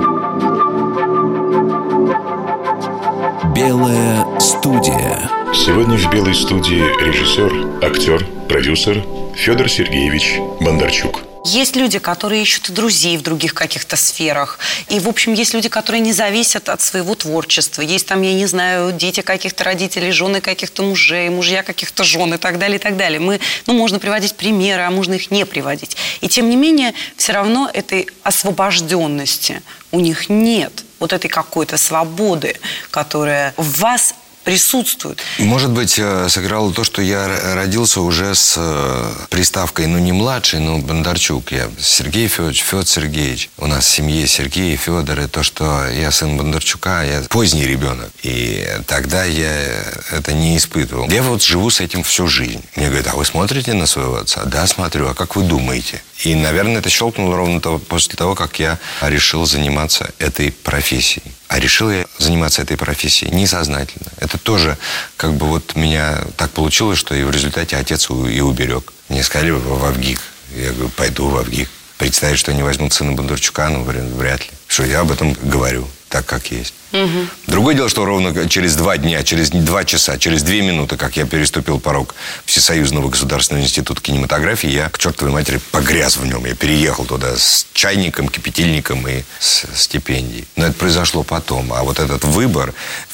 Белая 3.56 4.40
студия. 4.40 5.30
Сегодня 5.54 5.98
в 5.98 6.12
белой 6.12 6.36
студии 6.36 6.84
режиссер, 7.04 7.84
актер, 7.84 8.26
продюсер 8.48 9.04
Федор 9.36 9.70
Сергеевич 9.70 10.40
Бондарчук. 10.62 11.24
Есть 11.48 11.78
люди, 11.78 11.98
которые 11.98 12.42
ищут 12.42 12.72
друзей 12.72 13.18
в 13.18 13.22
других 13.22 13.54
каких-то 13.54 13.96
сферах. 13.96 14.60
И, 14.90 15.00
в 15.00 15.08
общем, 15.08 15.32
есть 15.32 15.54
люди, 15.54 15.70
которые 15.70 16.02
не 16.02 16.12
зависят 16.12 16.68
от 16.68 16.82
своего 16.82 17.16
творчества. 17.16 17.82
Есть 17.82 18.06
там, 18.08 18.22
я 18.22 18.34
не 18.34 18.46
знаю, 18.48 18.92
дети 18.92 19.22
каких-то 19.22 19.64
родителей, 19.64 20.12
жены 20.12 20.42
каких-то 20.42 20.84
мужей, 20.84 21.30
мужья 21.30 21.64
каких-то 21.64 22.04
жен 22.04 22.34
и 22.34 22.38
так 22.38 22.60
далее, 22.60 22.80
и 22.80 22.82
так 22.82 22.98
далее. 22.98 23.22
Мы, 23.22 23.40
ну, 23.66 23.74
можно 23.74 23.98
приводить 23.98 24.36
примеры, 24.36 24.82
а 24.82 24.92
можно 24.92 25.14
их 25.14 25.32
не 25.32 25.46
приводить. 25.46 25.96
И, 26.20 26.28
тем 26.28 26.50
не 26.50 26.58
менее, 26.58 26.94
все 27.16 27.32
равно 27.32 27.70
этой 27.74 28.10
освобожденности 28.24 29.62
у 29.92 30.02
них 30.02 30.30
нет 30.30 30.84
вот 31.00 31.14
этой 31.14 31.30
какой-то 31.30 31.78
свободы, 31.78 32.58
которая 32.92 33.54
в 33.56 33.80
вас 33.80 34.16
присутствуют. 34.48 35.20
Может 35.40 35.72
быть, 35.72 36.00
э, 36.00 36.30
сыграло 36.30 36.72
то, 36.72 36.86
что 36.86 37.02
я 37.02 37.28
родился 37.54 38.00
уже 38.00 38.34
с 38.34 38.56
э, 38.56 39.12
приставкой, 39.30 39.88
ну, 39.88 39.98
не 39.98 40.14
младший, 40.14 40.62
но 40.62 40.78
Бондарчук. 40.78 41.52
Я 41.52 41.70
Сергей 41.78 42.30
Федорович, 42.30 42.62
Федор 42.62 42.86
Сергеевич. 42.86 43.50
У 43.58 43.68
нас 43.68 43.86
в 43.86 43.90
семье 43.90 44.26
Сергей 44.26 44.76
и 44.76 44.78
Федор. 44.78 45.20
И 45.20 45.28
то, 45.28 45.44
что 45.44 45.90
я 45.90 46.12
сын 46.12 46.38
Бондарчука, 46.38 47.04
я 47.04 47.24
поздний 47.28 47.66
ребенок. 47.66 48.10
И 48.24 48.66
тогда 48.88 49.26
я 49.26 49.52
это 50.12 50.32
не 50.32 50.56
испытывал. 50.56 51.10
Я 51.10 51.24
вот 51.24 51.44
живу 51.44 51.70
с 51.70 51.82
этим 51.82 52.04
всю 52.04 52.28
жизнь. 52.28 52.64
Мне 52.78 52.88
говорят, 52.88 53.08
а 53.08 53.18
вы 53.18 53.26
смотрите 53.26 53.74
на 53.74 53.86
своего 53.86 54.16
отца? 54.16 54.46
Да, 54.46 54.66
смотрю. 54.66 55.10
А 55.10 55.14
как 55.14 55.36
вы 55.36 55.44
думаете? 55.44 56.02
И, 56.20 56.34
наверное, 56.36 56.78
это 56.78 56.90
щелкнуло 56.90 57.36
ровно 57.36 57.60
после 57.60 58.16
того, 58.16 58.34
как 58.34 58.60
я 58.60 58.80
решил 59.02 59.46
заниматься 59.46 60.10
этой 60.20 60.54
профессией. 60.54 61.34
А 61.48 61.60
решил 61.60 61.92
я 61.92 62.06
заниматься 62.18 62.62
этой 62.62 62.78
профессией 62.78 63.32
несознательно. 63.34 64.12
Это 64.18 64.38
тоже 64.38 64.78
как 65.16 65.34
бы 65.34 65.48
вот 65.48 65.76
меня 65.76 66.20
так 66.36 66.52
получилось, 66.52 67.00
что 67.00 67.16
и 67.16 67.24
в 67.24 67.32
результате 67.32 67.78
отец 67.78 68.10
и 68.10 68.42
уберег. 68.42 68.94
Мне 69.10 69.24
сказали 69.24 69.52
в 69.52 69.86
Авгик. 69.86 70.20
Я 70.56 70.72
говорю, 70.72 70.90
пойду 70.90 71.30
в 71.30 71.38
Авгик. 71.38 71.70
Представить, 71.98 72.38
что 72.38 72.52
они 72.52 72.64
возьмут 72.64 72.94
сына 72.94 73.14
Бондарчука, 73.14 73.70
ну, 73.70 73.84
вряд 73.84 74.42
ли. 74.42 74.50
Что 74.68 74.84
я 74.84 75.00
об 75.00 75.12
этом 75.12 75.34
говорю 75.34 75.88
так, 76.18 76.26
как 76.26 76.52
есть. 76.52 76.74
Угу. 76.94 77.28
Другое 77.48 77.76
дело, 77.76 77.90
что 77.90 78.04
ровно 78.04 78.50
через 78.50 78.76
два 78.76 78.98
дня, 78.98 79.22
через 79.24 79.52
два 79.52 79.84
часа, 79.84 80.18
через 80.18 80.42
две 80.42 80.62
минуты, 80.62 80.98
как 80.98 81.16
я 81.16 81.26
переступил 81.26 81.80
порог 81.80 82.16
Всесоюзного 82.46 83.10
государственного 83.10 83.64
института 83.64 84.02
кинематографии, 84.02 84.70
я, 84.70 84.90
к 84.90 84.98
чертовой 84.98 85.32
матери, 85.32 85.60
погряз 85.72 86.18
в 86.18 86.26
нем. 86.26 86.46
Я 86.46 86.56
переехал 86.56 87.06
туда 87.06 87.38
с 87.38 87.68
чайником, 87.74 88.30
кипятильником 88.30 89.08
и 89.08 89.24
с 89.40 89.66
стипендией. 89.76 90.48
Но 90.56 90.66
это 90.66 90.74
произошло 90.74 91.22
потом. 91.22 91.72
А 91.72 91.84
вот 91.84 92.00
этот 92.00 92.24
выбор 92.24 92.74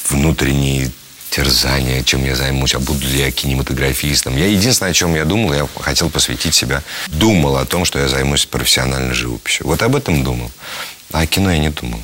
внутренний 0.10 0.90
терзание, 1.30 2.04
чем 2.04 2.24
я 2.24 2.36
займусь, 2.36 2.76
а 2.76 2.80
буду 2.80 3.06
ли 3.06 3.20
я 3.20 3.32
кинематографистом. 3.32 4.38
Я 4.38 4.48
единственное, 4.48 4.92
о 4.92 4.94
чем 4.94 5.14
я 5.16 5.26
думал, 5.26 5.54
я 5.54 5.68
хотел 5.82 6.10
посвятить 6.10 6.56
себя, 6.56 6.84
думал 7.08 7.58
о 7.58 7.66
том, 7.66 7.84
что 7.84 8.00
я 8.00 8.08
займусь 8.08 8.46
профессиональной 8.46 9.14
живописью. 9.14 9.68
Вот 9.68 9.82
об 9.82 9.96
этом 9.96 10.24
думал. 10.24 10.52
А 11.12 11.22
о 11.22 11.28
кино 11.28 11.52
я 11.52 11.58
не 11.58 11.70
думал. 11.70 12.00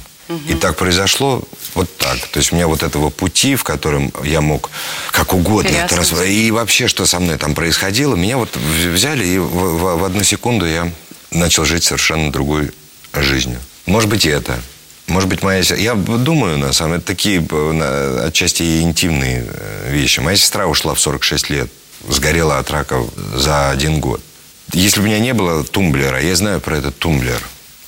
И 0.48 0.54
так 0.54 0.78
произошло 0.78 1.44
вот 1.74 1.98
так. 1.98 2.18
То 2.28 2.40
есть 2.40 2.52
у 2.52 2.56
меня 2.56 2.68
вот 2.68 2.84
этого 2.84 3.10
пути, 3.10 3.56
в 3.56 3.64
котором 3.64 4.14
я 4.24 4.42
мог 4.42 4.70
как 5.12 5.34
угодно 5.34 5.70
это 5.70 5.96
раз... 5.96 6.14
И 6.24 6.52
вообще, 6.52 6.88
что 6.88 7.06
со 7.08 7.20
мной 7.20 7.38
там 7.38 7.56
происходило, 7.56 8.16
меня 8.16 8.38
вот 8.38 8.56
взяли, 8.56 9.26
и 9.26 9.38
в, 9.40 9.48
в, 9.48 10.00
в 10.00 10.04
одну 10.04 10.24
секунду 10.24 10.68
я 10.68 10.92
начал 11.32 11.66
жить 11.66 11.84
совершенно 11.84 12.32
другой 12.32 12.72
жизнью. 13.14 13.60
Может 13.88 14.10
быть, 14.10 14.26
и 14.26 14.30
это. 14.30 14.60
Может 15.08 15.30
быть, 15.30 15.42
моя... 15.42 15.62
Я 15.62 15.96
думаю, 15.96 16.60
на 16.60 16.74
самом 16.74 16.94
деле, 16.94 17.04
такие 17.04 17.44
отчасти 18.24 18.82
интимные 18.82 19.48
э, 19.50 19.92
вещи. 19.92 20.20
Моя 20.20 20.38
сестра 20.38 20.68
ушла 20.68 20.94
в 20.94 21.00
46 21.00 21.50
лет. 21.50 21.72
Сгорела 22.08 22.60
от 22.60 22.70
рака 22.70 23.04
за 23.34 23.72
один 23.72 24.00
год. 24.00 24.22
Если 24.74 25.00
бы 25.00 25.08
у 25.08 25.10
меня 25.10 25.20
не 25.20 25.34
было 25.34 25.64
тумблера, 25.64 26.22
я 26.22 26.36
знаю 26.36 26.62
про 26.62 26.78
этот 26.78 27.00
тумблер, 27.00 27.42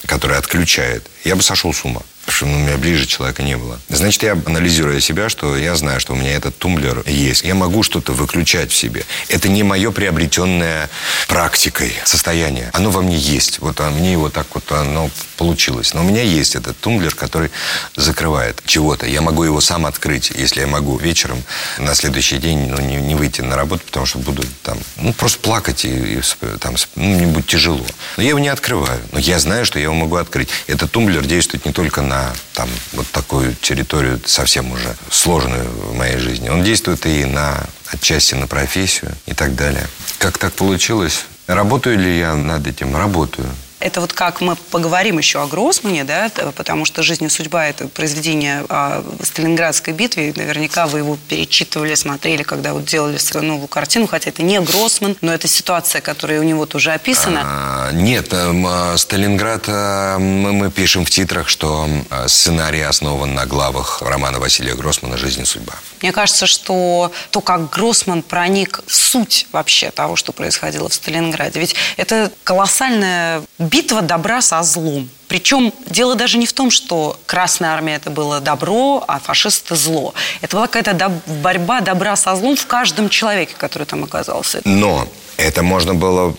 который 0.07 0.37
отключает. 0.37 1.07
я 1.23 1.35
бы 1.35 1.43
сошел 1.43 1.71
с 1.71 1.85
ума. 1.85 2.01
Потому 2.25 2.35
что 2.35 2.45
у 2.45 2.49
меня 2.49 2.77
ближе 2.77 3.05
человека 3.05 3.43
не 3.43 3.57
было. 3.57 3.79
Значит, 3.89 4.23
я 4.23 4.33
анализируя 4.33 4.99
себя, 4.99 5.29
что 5.29 5.57
я 5.57 5.75
знаю, 5.75 5.99
что 5.99 6.13
у 6.13 6.15
меня 6.15 6.33
этот 6.33 6.57
тумблер 6.57 7.03
есть. 7.07 7.43
Я 7.43 7.55
могу 7.55 7.83
что-то 7.83 8.13
выключать 8.13 8.71
в 8.71 8.75
себе. 8.75 9.05
Это 9.27 9.49
не 9.49 9.63
мое 9.63 9.91
приобретенное 9.91 10.89
практикой 11.27 11.93
состояние. 12.05 12.69
Оно 12.73 12.91
во 12.91 13.01
мне 13.01 13.17
есть. 13.17 13.59
Вот 13.59 13.79
а 13.79 13.89
мне 13.89 14.11
его 14.11 14.29
так 14.29 14.47
вот 14.53 14.71
оно 14.71 15.09
получилось. 15.37 15.93
Но 15.93 16.01
у 16.01 16.03
меня 16.03 16.21
есть 16.21 16.55
этот 16.55 16.79
тумблер, 16.79 17.15
который 17.15 17.49
закрывает 17.95 18.61
чего-то. 18.65 19.07
Я 19.07 19.21
могу 19.21 19.43
его 19.43 19.59
сам 19.59 19.85
открыть, 19.85 20.31
если 20.35 20.61
я 20.61 20.67
могу 20.67 20.97
вечером 20.97 21.43
на 21.79 21.95
следующий 21.95 22.37
день 22.37 22.67
ну, 22.69 22.79
не, 22.79 22.97
не 22.97 23.15
выйти 23.15 23.41
на 23.41 23.55
работу, 23.55 23.83
потому 23.85 24.05
что 24.05 24.19
буду 24.19 24.43
там, 24.61 24.77
ну, 24.97 25.13
просто 25.13 25.39
плакать 25.39 25.85
и, 25.85 25.89
и 25.89 26.21
там, 26.59 26.75
ну, 26.95 27.03
мне 27.03 27.25
будет 27.25 27.47
тяжело. 27.47 27.85
Но 28.17 28.23
я 28.23 28.29
его 28.29 28.39
не 28.39 28.49
открываю. 28.49 29.01
Но 29.11 29.19
я 29.19 29.39
знаю, 29.39 29.65
что 29.65 29.79
я 29.79 29.83
его 29.83 29.95
могу 29.95 30.17
открыть. 30.17 30.49
Этот 30.67 30.91
тумблер 30.91 31.25
действует 31.25 31.65
не 31.65 31.73
только 31.73 32.01
на 32.01 32.10
там, 32.53 32.69
вот 32.93 33.07
такую 33.11 33.55
территорию 33.55 34.19
совсем 34.25 34.71
уже 34.71 34.95
сложную 35.09 35.69
в 35.69 35.95
моей 35.95 36.17
жизни. 36.17 36.49
Он 36.49 36.63
действует 36.63 37.05
и 37.05 37.25
на 37.25 37.65
отчасти 37.87 38.35
на 38.35 38.47
профессию 38.47 39.11
и 39.25 39.33
так 39.33 39.55
далее. 39.55 39.87
Как 40.17 40.37
так 40.37 40.53
получилось? 40.53 41.25
Работаю 41.47 41.97
ли 41.97 42.19
я 42.19 42.35
над 42.35 42.67
этим? 42.67 42.95
Работаю. 42.95 43.47
Это 43.81 43.99
вот 44.01 44.13
как 44.13 44.41
мы 44.41 44.55
поговорим 44.55 45.17
еще 45.17 45.41
о 45.41 45.47
Гроссмане, 45.47 46.03
да, 46.03 46.29
потому 46.55 46.85
что 46.85 47.03
«Жизнь 47.03 47.25
и 47.25 47.29
судьба»– 47.29 47.65
это 47.67 47.87
произведение 47.87 48.63
о 48.69 49.03
Сталинградской 49.23 49.93
битве, 49.93 50.33
наверняка 50.35 50.87
вы 50.87 50.99
его 50.99 51.17
перечитывали, 51.27 51.95
смотрели, 51.95 52.43
когда 52.43 52.73
вот 52.73 52.85
делали 52.85 53.17
свою 53.17 53.45
новую 53.45 53.67
картину, 53.67 54.07
хотя 54.07 54.29
это 54.29 54.43
не 54.43 54.59
Гроссман, 54.61 55.17
но 55.21 55.33
это 55.33 55.47
ситуация, 55.47 56.01
которая 56.01 56.39
у 56.39 56.43
него 56.43 56.65
тоже 56.65 56.91
описана. 56.91 57.41
А, 57.43 57.91
нет, 57.91 58.27
э, 58.31 58.97
Сталинград 58.97 59.65
э, 59.67 60.17
мы, 60.17 60.53
мы 60.53 60.71
пишем 60.71 61.05
в 61.05 61.09
титрах, 61.09 61.49
что 61.49 61.87
сценарий 62.27 62.81
основан 62.81 63.33
на 63.33 63.45
главах 63.45 64.01
романа 64.01 64.39
Василия 64.39 64.75
Гроссмана 64.75 65.17
«Жизнь 65.17 65.41
и 65.41 65.45
судьба». 65.45 65.73
Мне 66.01 66.11
кажется, 66.11 66.45
что 66.47 67.11
то, 67.29 67.41
как 67.41 67.69
Гроссман 67.69 68.21
проник 68.21 68.81
в 68.85 68.95
суть 68.95 69.47
вообще 69.51 69.91
того, 69.91 70.15
что 70.15 70.31
происходило 70.31 70.89
в 70.89 70.93
Сталинграде, 70.93 71.59
ведь 71.59 71.75
это 71.97 72.31
колоссальная 72.43 73.43
битва 73.71 74.01
добра 74.01 74.41
со 74.41 74.61
злом. 74.63 75.09
Причем 75.27 75.73
дело 75.87 76.15
даже 76.15 76.37
не 76.37 76.45
в 76.45 76.53
том, 76.53 76.69
что 76.69 77.17
Красная 77.25 77.71
Армия 77.71 77.95
это 77.95 78.09
было 78.09 78.41
добро, 78.41 79.03
а 79.07 79.19
фашисты 79.19 79.75
зло. 79.75 80.13
Это 80.41 80.57
была 80.57 80.67
какая-то 80.67 80.91
доб- 80.91 81.41
борьба 81.41 81.79
добра 81.79 82.15
со 82.15 82.35
злом 82.35 82.55
в 82.55 82.65
каждом 82.67 83.09
человеке, 83.09 83.55
который 83.57 83.87
там 83.87 84.03
оказался. 84.03 84.61
Но 84.65 85.07
это 85.37 85.63
можно 85.63 85.95
было 85.95 86.35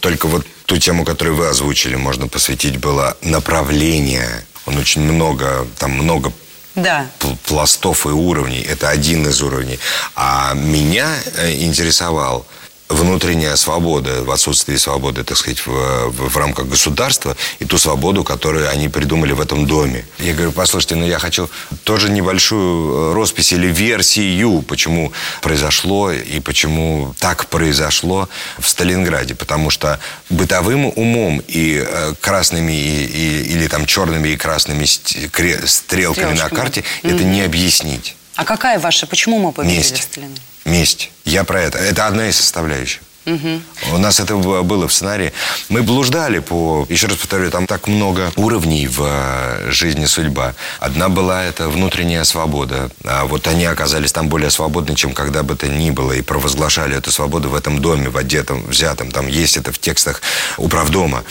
только 0.00 0.28
вот 0.28 0.46
ту 0.66 0.78
тему, 0.78 1.04
которую 1.04 1.36
вы 1.36 1.48
озвучили, 1.48 1.96
можно 1.96 2.28
посвятить 2.28 2.78
было 2.78 3.16
направление. 3.20 4.44
Он 4.66 4.78
очень 4.78 5.02
много, 5.02 5.66
там 5.78 5.90
много 5.90 6.32
да. 6.76 7.06
пластов 7.46 8.06
и 8.06 8.10
уровней. 8.10 8.60
Это 8.60 8.88
один 8.88 9.26
из 9.26 9.42
уровней. 9.42 9.78
А 10.14 10.54
меня 10.54 11.08
э, 11.36 11.52
интересовал 11.62 12.46
внутренняя 12.88 13.56
свобода, 13.56 14.22
в 14.22 14.30
отсутствии 14.30 14.76
свободы, 14.76 15.24
так 15.24 15.36
сказать, 15.36 15.58
в, 15.66 15.70
в, 16.10 16.28
в 16.30 16.36
рамках 16.36 16.66
государства, 16.68 17.36
и 17.58 17.64
ту 17.64 17.78
свободу, 17.78 18.22
которую 18.22 18.68
они 18.70 18.88
придумали 18.88 19.32
в 19.32 19.40
этом 19.40 19.66
доме. 19.66 20.04
Я 20.18 20.34
говорю, 20.34 20.52
послушайте, 20.52 20.94
ну 20.94 21.06
я 21.06 21.18
хочу 21.18 21.50
тоже 21.84 22.10
небольшую 22.10 23.10
э, 23.10 23.14
роспись 23.14 23.52
или 23.52 23.66
версию, 23.66 24.62
почему 24.62 25.12
произошло 25.42 26.12
и 26.12 26.40
почему 26.40 27.14
так 27.18 27.46
произошло 27.46 28.28
в 28.58 28.68
Сталинграде. 28.68 29.34
Потому 29.34 29.70
что 29.70 29.98
бытовым 30.30 30.86
умом 30.96 31.42
и 31.48 31.84
э, 31.84 32.14
красными 32.20 32.72
и, 32.72 33.04
и, 33.04 33.42
или 33.54 33.66
там 33.66 33.86
черными 33.86 34.28
и 34.28 34.36
красными 34.36 34.84
стрелками 34.84 35.66
Стрелочками. 35.66 36.38
на 36.38 36.48
карте 36.48 36.80
mm-hmm. 36.80 37.14
это 37.14 37.24
не 37.24 37.42
объяснить. 37.42 38.16
А 38.36 38.44
какая 38.44 38.78
ваша? 38.78 39.06
Почему 39.06 39.38
мы 39.38 39.52
победили 39.52 39.78
Месть. 39.78 40.02
Сталинград? 40.02 40.40
Месть. 40.64 41.10
Я 41.24 41.44
про 41.44 41.60
это. 41.62 41.78
Это 41.78 42.06
одна 42.06 42.28
из 42.28 42.36
составляющих. 42.36 43.02
Угу. 43.26 43.94
У 43.94 43.98
нас 43.98 44.20
это 44.20 44.36
было 44.36 44.86
в 44.86 44.92
сценарии. 44.92 45.32
Мы 45.68 45.82
блуждали 45.82 46.38
по... 46.38 46.86
Еще 46.88 47.08
раз 47.08 47.16
повторю, 47.16 47.50
там 47.50 47.66
так 47.66 47.88
много 47.88 48.32
уровней 48.36 48.86
в 48.86 49.00
э, 49.02 49.70
жизни 49.72 50.04
судьба. 50.04 50.54
Одна 50.78 51.08
была 51.08 51.42
это 51.42 51.68
внутренняя 51.68 52.22
свобода. 52.22 52.88
А 53.04 53.24
вот 53.24 53.48
они 53.48 53.64
оказались 53.64 54.12
там 54.12 54.28
более 54.28 54.50
свободны, 54.50 54.94
чем 54.94 55.12
когда 55.12 55.42
бы 55.42 55.56
то 55.56 55.66
ни 55.66 55.90
было. 55.90 56.12
И 56.12 56.22
провозглашали 56.22 56.96
эту 56.96 57.10
свободу 57.10 57.48
в 57.50 57.56
этом 57.56 57.80
доме, 57.80 58.08
в 58.08 58.16
одетом, 58.16 58.64
взятом. 58.64 59.10
Там 59.10 59.26
есть 59.26 59.56
это 59.56 59.72
в 59.72 59.78
текстах 59.80 60.22
управдома. 60.56 61.24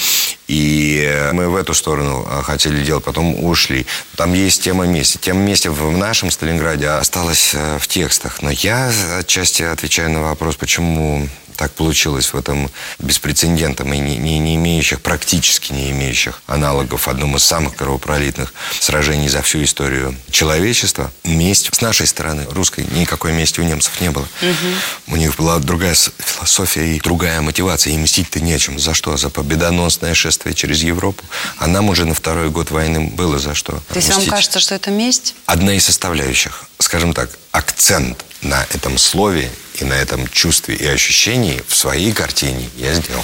И 0.50 1.30
мы 1.32 1.50
в 1.50 1.56
эту 1.56 1.74
сторону 1.74 2.28
э, 2.30 2.42
хотели 2.44 2.84
делать, 2.84 3.06
потом 3.06 3.42
ушли. 3.42 3.86
Там 4.18 4.34
есть 4.34 4.64
тема 4.64 4.86
мести. 4.86 5.18
Тема 5.18 5.40
мести 5.40 5.70
в 5.70 5.98
нашем 5.98 6.30
Сталинграде 6.30 6.90
осталась 6.90 7.52
э, 7.54 7.78
в 7.80 7.88
текстах. 7.88 8.42
Но 8.42 8.52
я 8.52 8.92
отчасти 9.18 9.64
отвечаю 9.64 10.12
на 10.12 10.22
вопрос, 10.24 10.56
почему 10.56 11.30
так 11.56 11.72
получилось 11.74 12.34
в 12.34 12.38
этом 12.38 12.70
беспрецедентном 13.00 13.94
и 13.94 13.98
не, 13.98 14.18
не, 14.18 14.40
не 14.40 14.56
имеющих, 14.56 15.02
практически 15.02 15.72
не 15.72 15.92
имеющих 15.92 16.42
аналогов 16.48 17.08
одном 17.08 17.36
из 17.36 17.44
самых 17.44 17.76
кровопролитных 17.76 18.54
сражений 18.80 19.30
за 19.30 19.42
всю 19.42 19.64
историю 19.64 20.16
человечества. 20.32 21.12
Месть 21.24 21.70
с 21.74 21.82
нашей 21.82 22.08
стороны, 22.08 22.46
русской, 22.52 22.86
никакой 22.92 23.34
мести 23.34 23.60
у 23.60 23.64
немцев 23.64 24.00
не 24.02 24.12
было. 24.12 24.28
Угу. 24.42 25.14
У 25.14 25.16
них 25.16 25.36
была 25.36 25.60
другая 25.60 25.96
философия 25.96 26.96
и 26.96 27.00
другая 27.00 27.42
мотивация. 27.42 27.94
И 27.94 27.98
мстить-то 27.98 28.40
нечем. 28.40 28.80
За 28.80 28.94
что? 28.94 29.18
За 29.18 29.30
победоносное 29.30 30.14
шествие 30.14 30.54
через 30.56 30.84
Европу. 30.84 31.24
А 31.58 31.68
нам 31.68 31.90
уже 31.90 32.06
на 32.06 32.14
второй 32.14 32.50
год 32.50 32.72
войны 32.72 33.08
было 33.08 33.40
за 33.40 33.54
что. 33.54 33.82
То 33.90 33.96
есть 33.96 34.14
вам 34.14 34.26
кажется, 34.26 34.60
что 34.60 34.76
это 34.76 34.92
месть? 34.92 35.36
Одна 35.46 35.74
из 35.74 35.86
составляющих. 35.86 36.66
Скажем 36.80 37.14
так, 37.14 37.30
акцент 37.52 38.26
на 38.46 38.64
этом 38.74 38.98
слове 38.98 39.50
и 39.80 39.84
на 39.84 39.94
этом 39.94 40.28
чувстве 40.28 40.76
и 40.76 40.86
ощущении 40.86 41.62
в 41.68 41.76
своей 41.76 42.12
картине 42.12 42.70
я 42.78 42.94
сделал. 42.94 43.24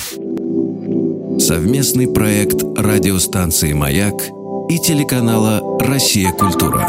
Совместный 1.39 2.07
проект 2.07 2.63
радиостанции 2.77 3.73
«Маяк» 3.73 4.15
и 4.69 4.79
телеканала 4.79 5.79
«Россия. 5.79 6.31
Культура». 6.31 6.87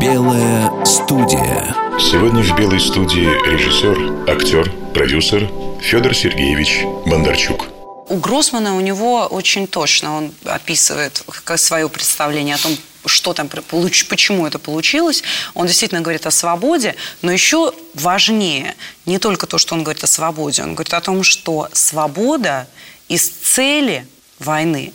Белая 0.00 0.84
студия. 0.84 1.74
Сегодня 1.98 2.42
в 2.42 2.56
«Белой 2.56 2.80
студии» 2.80 3.28
режиссер, 3.50 4.28
актер, 4.28 4.72
продюсер 4.94 5.50
Федор 5.80 6.14
Сергеевич 6.14 6.84
Бондарчук. 7.06 7.68
У 8.08 8.16
Гроссмана 8.16 8.76
у 8.76 8.80
него 8.80 9.26
очень 9.26 9.66
точно 9.66 10.16
он 10.16 10.32
описывает 10.44 11.22
свое 11.56 11.88
представление 11.88 12.56
о 12.56 12.58
том, 12.58 12.76
что 13.06 13.32
там, 13.34 13.48
почему 13.48 14.46
это 14.46 14.58
получилось. 14.58 15.22
Он 15.54 15.66
действительно 15.66 16.00
говорит 16.00 16.26
о 16.26 16.30
свободе, 16.30 16.94
но 17.20 17.32
еще 17.32 17.72
важнее 17.94 18.76
не 19.06 19.18
только 19.18 19.46
то, 19.46 19.58
что 19.58 19.74
он 19.74 19.82
говорит 19.82 20.04
о 20.04 20.06
свободе, 20.06 20.62
он 20.62 20.74
говорит 20.74 20.94
о 20.94 21.00
том, 21.00 21.22
что 21.22 21.68
свобода 21.72 22.68
из 23.08 23.28
цели 23.28 24.06
войны 24.38 24.92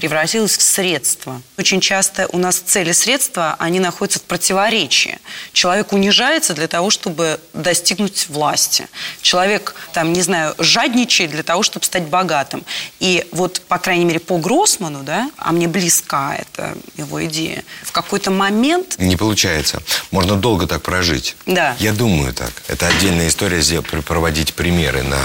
превратилась 0.00 0.56
в 0.56 0.62
средство. 0.62 1.42
Очень 1.58 1.80
часто 1.82 2.26
у 2.32 2.38
нас 2.38 2.56
цели 2.56 2.92
средства, 2.92 3.54
они 3.58 3.80
находятся 3.80 4.18
в 4.18 4.22
противоречии. 4.22 5.18
Человек 5.52 5.92
унижается 5.92 6.54
для 6.54 6.68
того, 6.68 6.88
чтобы 6.88 7.38
достигнуть 7.52 8.30
власти. 8.30 8.88
Человек, 9.20 9.74
там, 9.92 10.14
не 10.14 10.22
знаю, 10.22 10.54
жадничает 10.56 11.32
для 11.32 11.42
того, 11.42 11.62
чтобы 11.62 11.84
стать 11.84 12.04
богатым. 12.04 12.64
И 12.98 13.26
вот, 13.30 13.60
по 13.68 13.78
крайней 13.78 14.06
мере, 14.06 14.20
по 14.20 14.38
Гроссману, 14.38 15.02
да, 15.02 15.30
а 15.36 15.52
мне 15.52 15.68
близка 15.68 16.34
эта 16.34 16.74
его 16.96 17.22
идея, 17.26 17.62
в 17.82 17.92
какой-то 17.92 18.30
момент... 18.30 18.94
Не 18.96 19.16
получается. 19.16 19.82
Можно 20.10 20.36
долго 20.36 20.66
так 20.66 20.80
прожить. 20.80 21.36
Да. 21.44 21.76
Я 21.78 21.92
думаю 21.92 22.32
так. 22.32 22.52
Это 22.68 22.86
отдельная 22.86 23.28
история, 23.28 23.60
проводить 23.82 24.54
примеры 24.54 25.02
на 25.02 25.18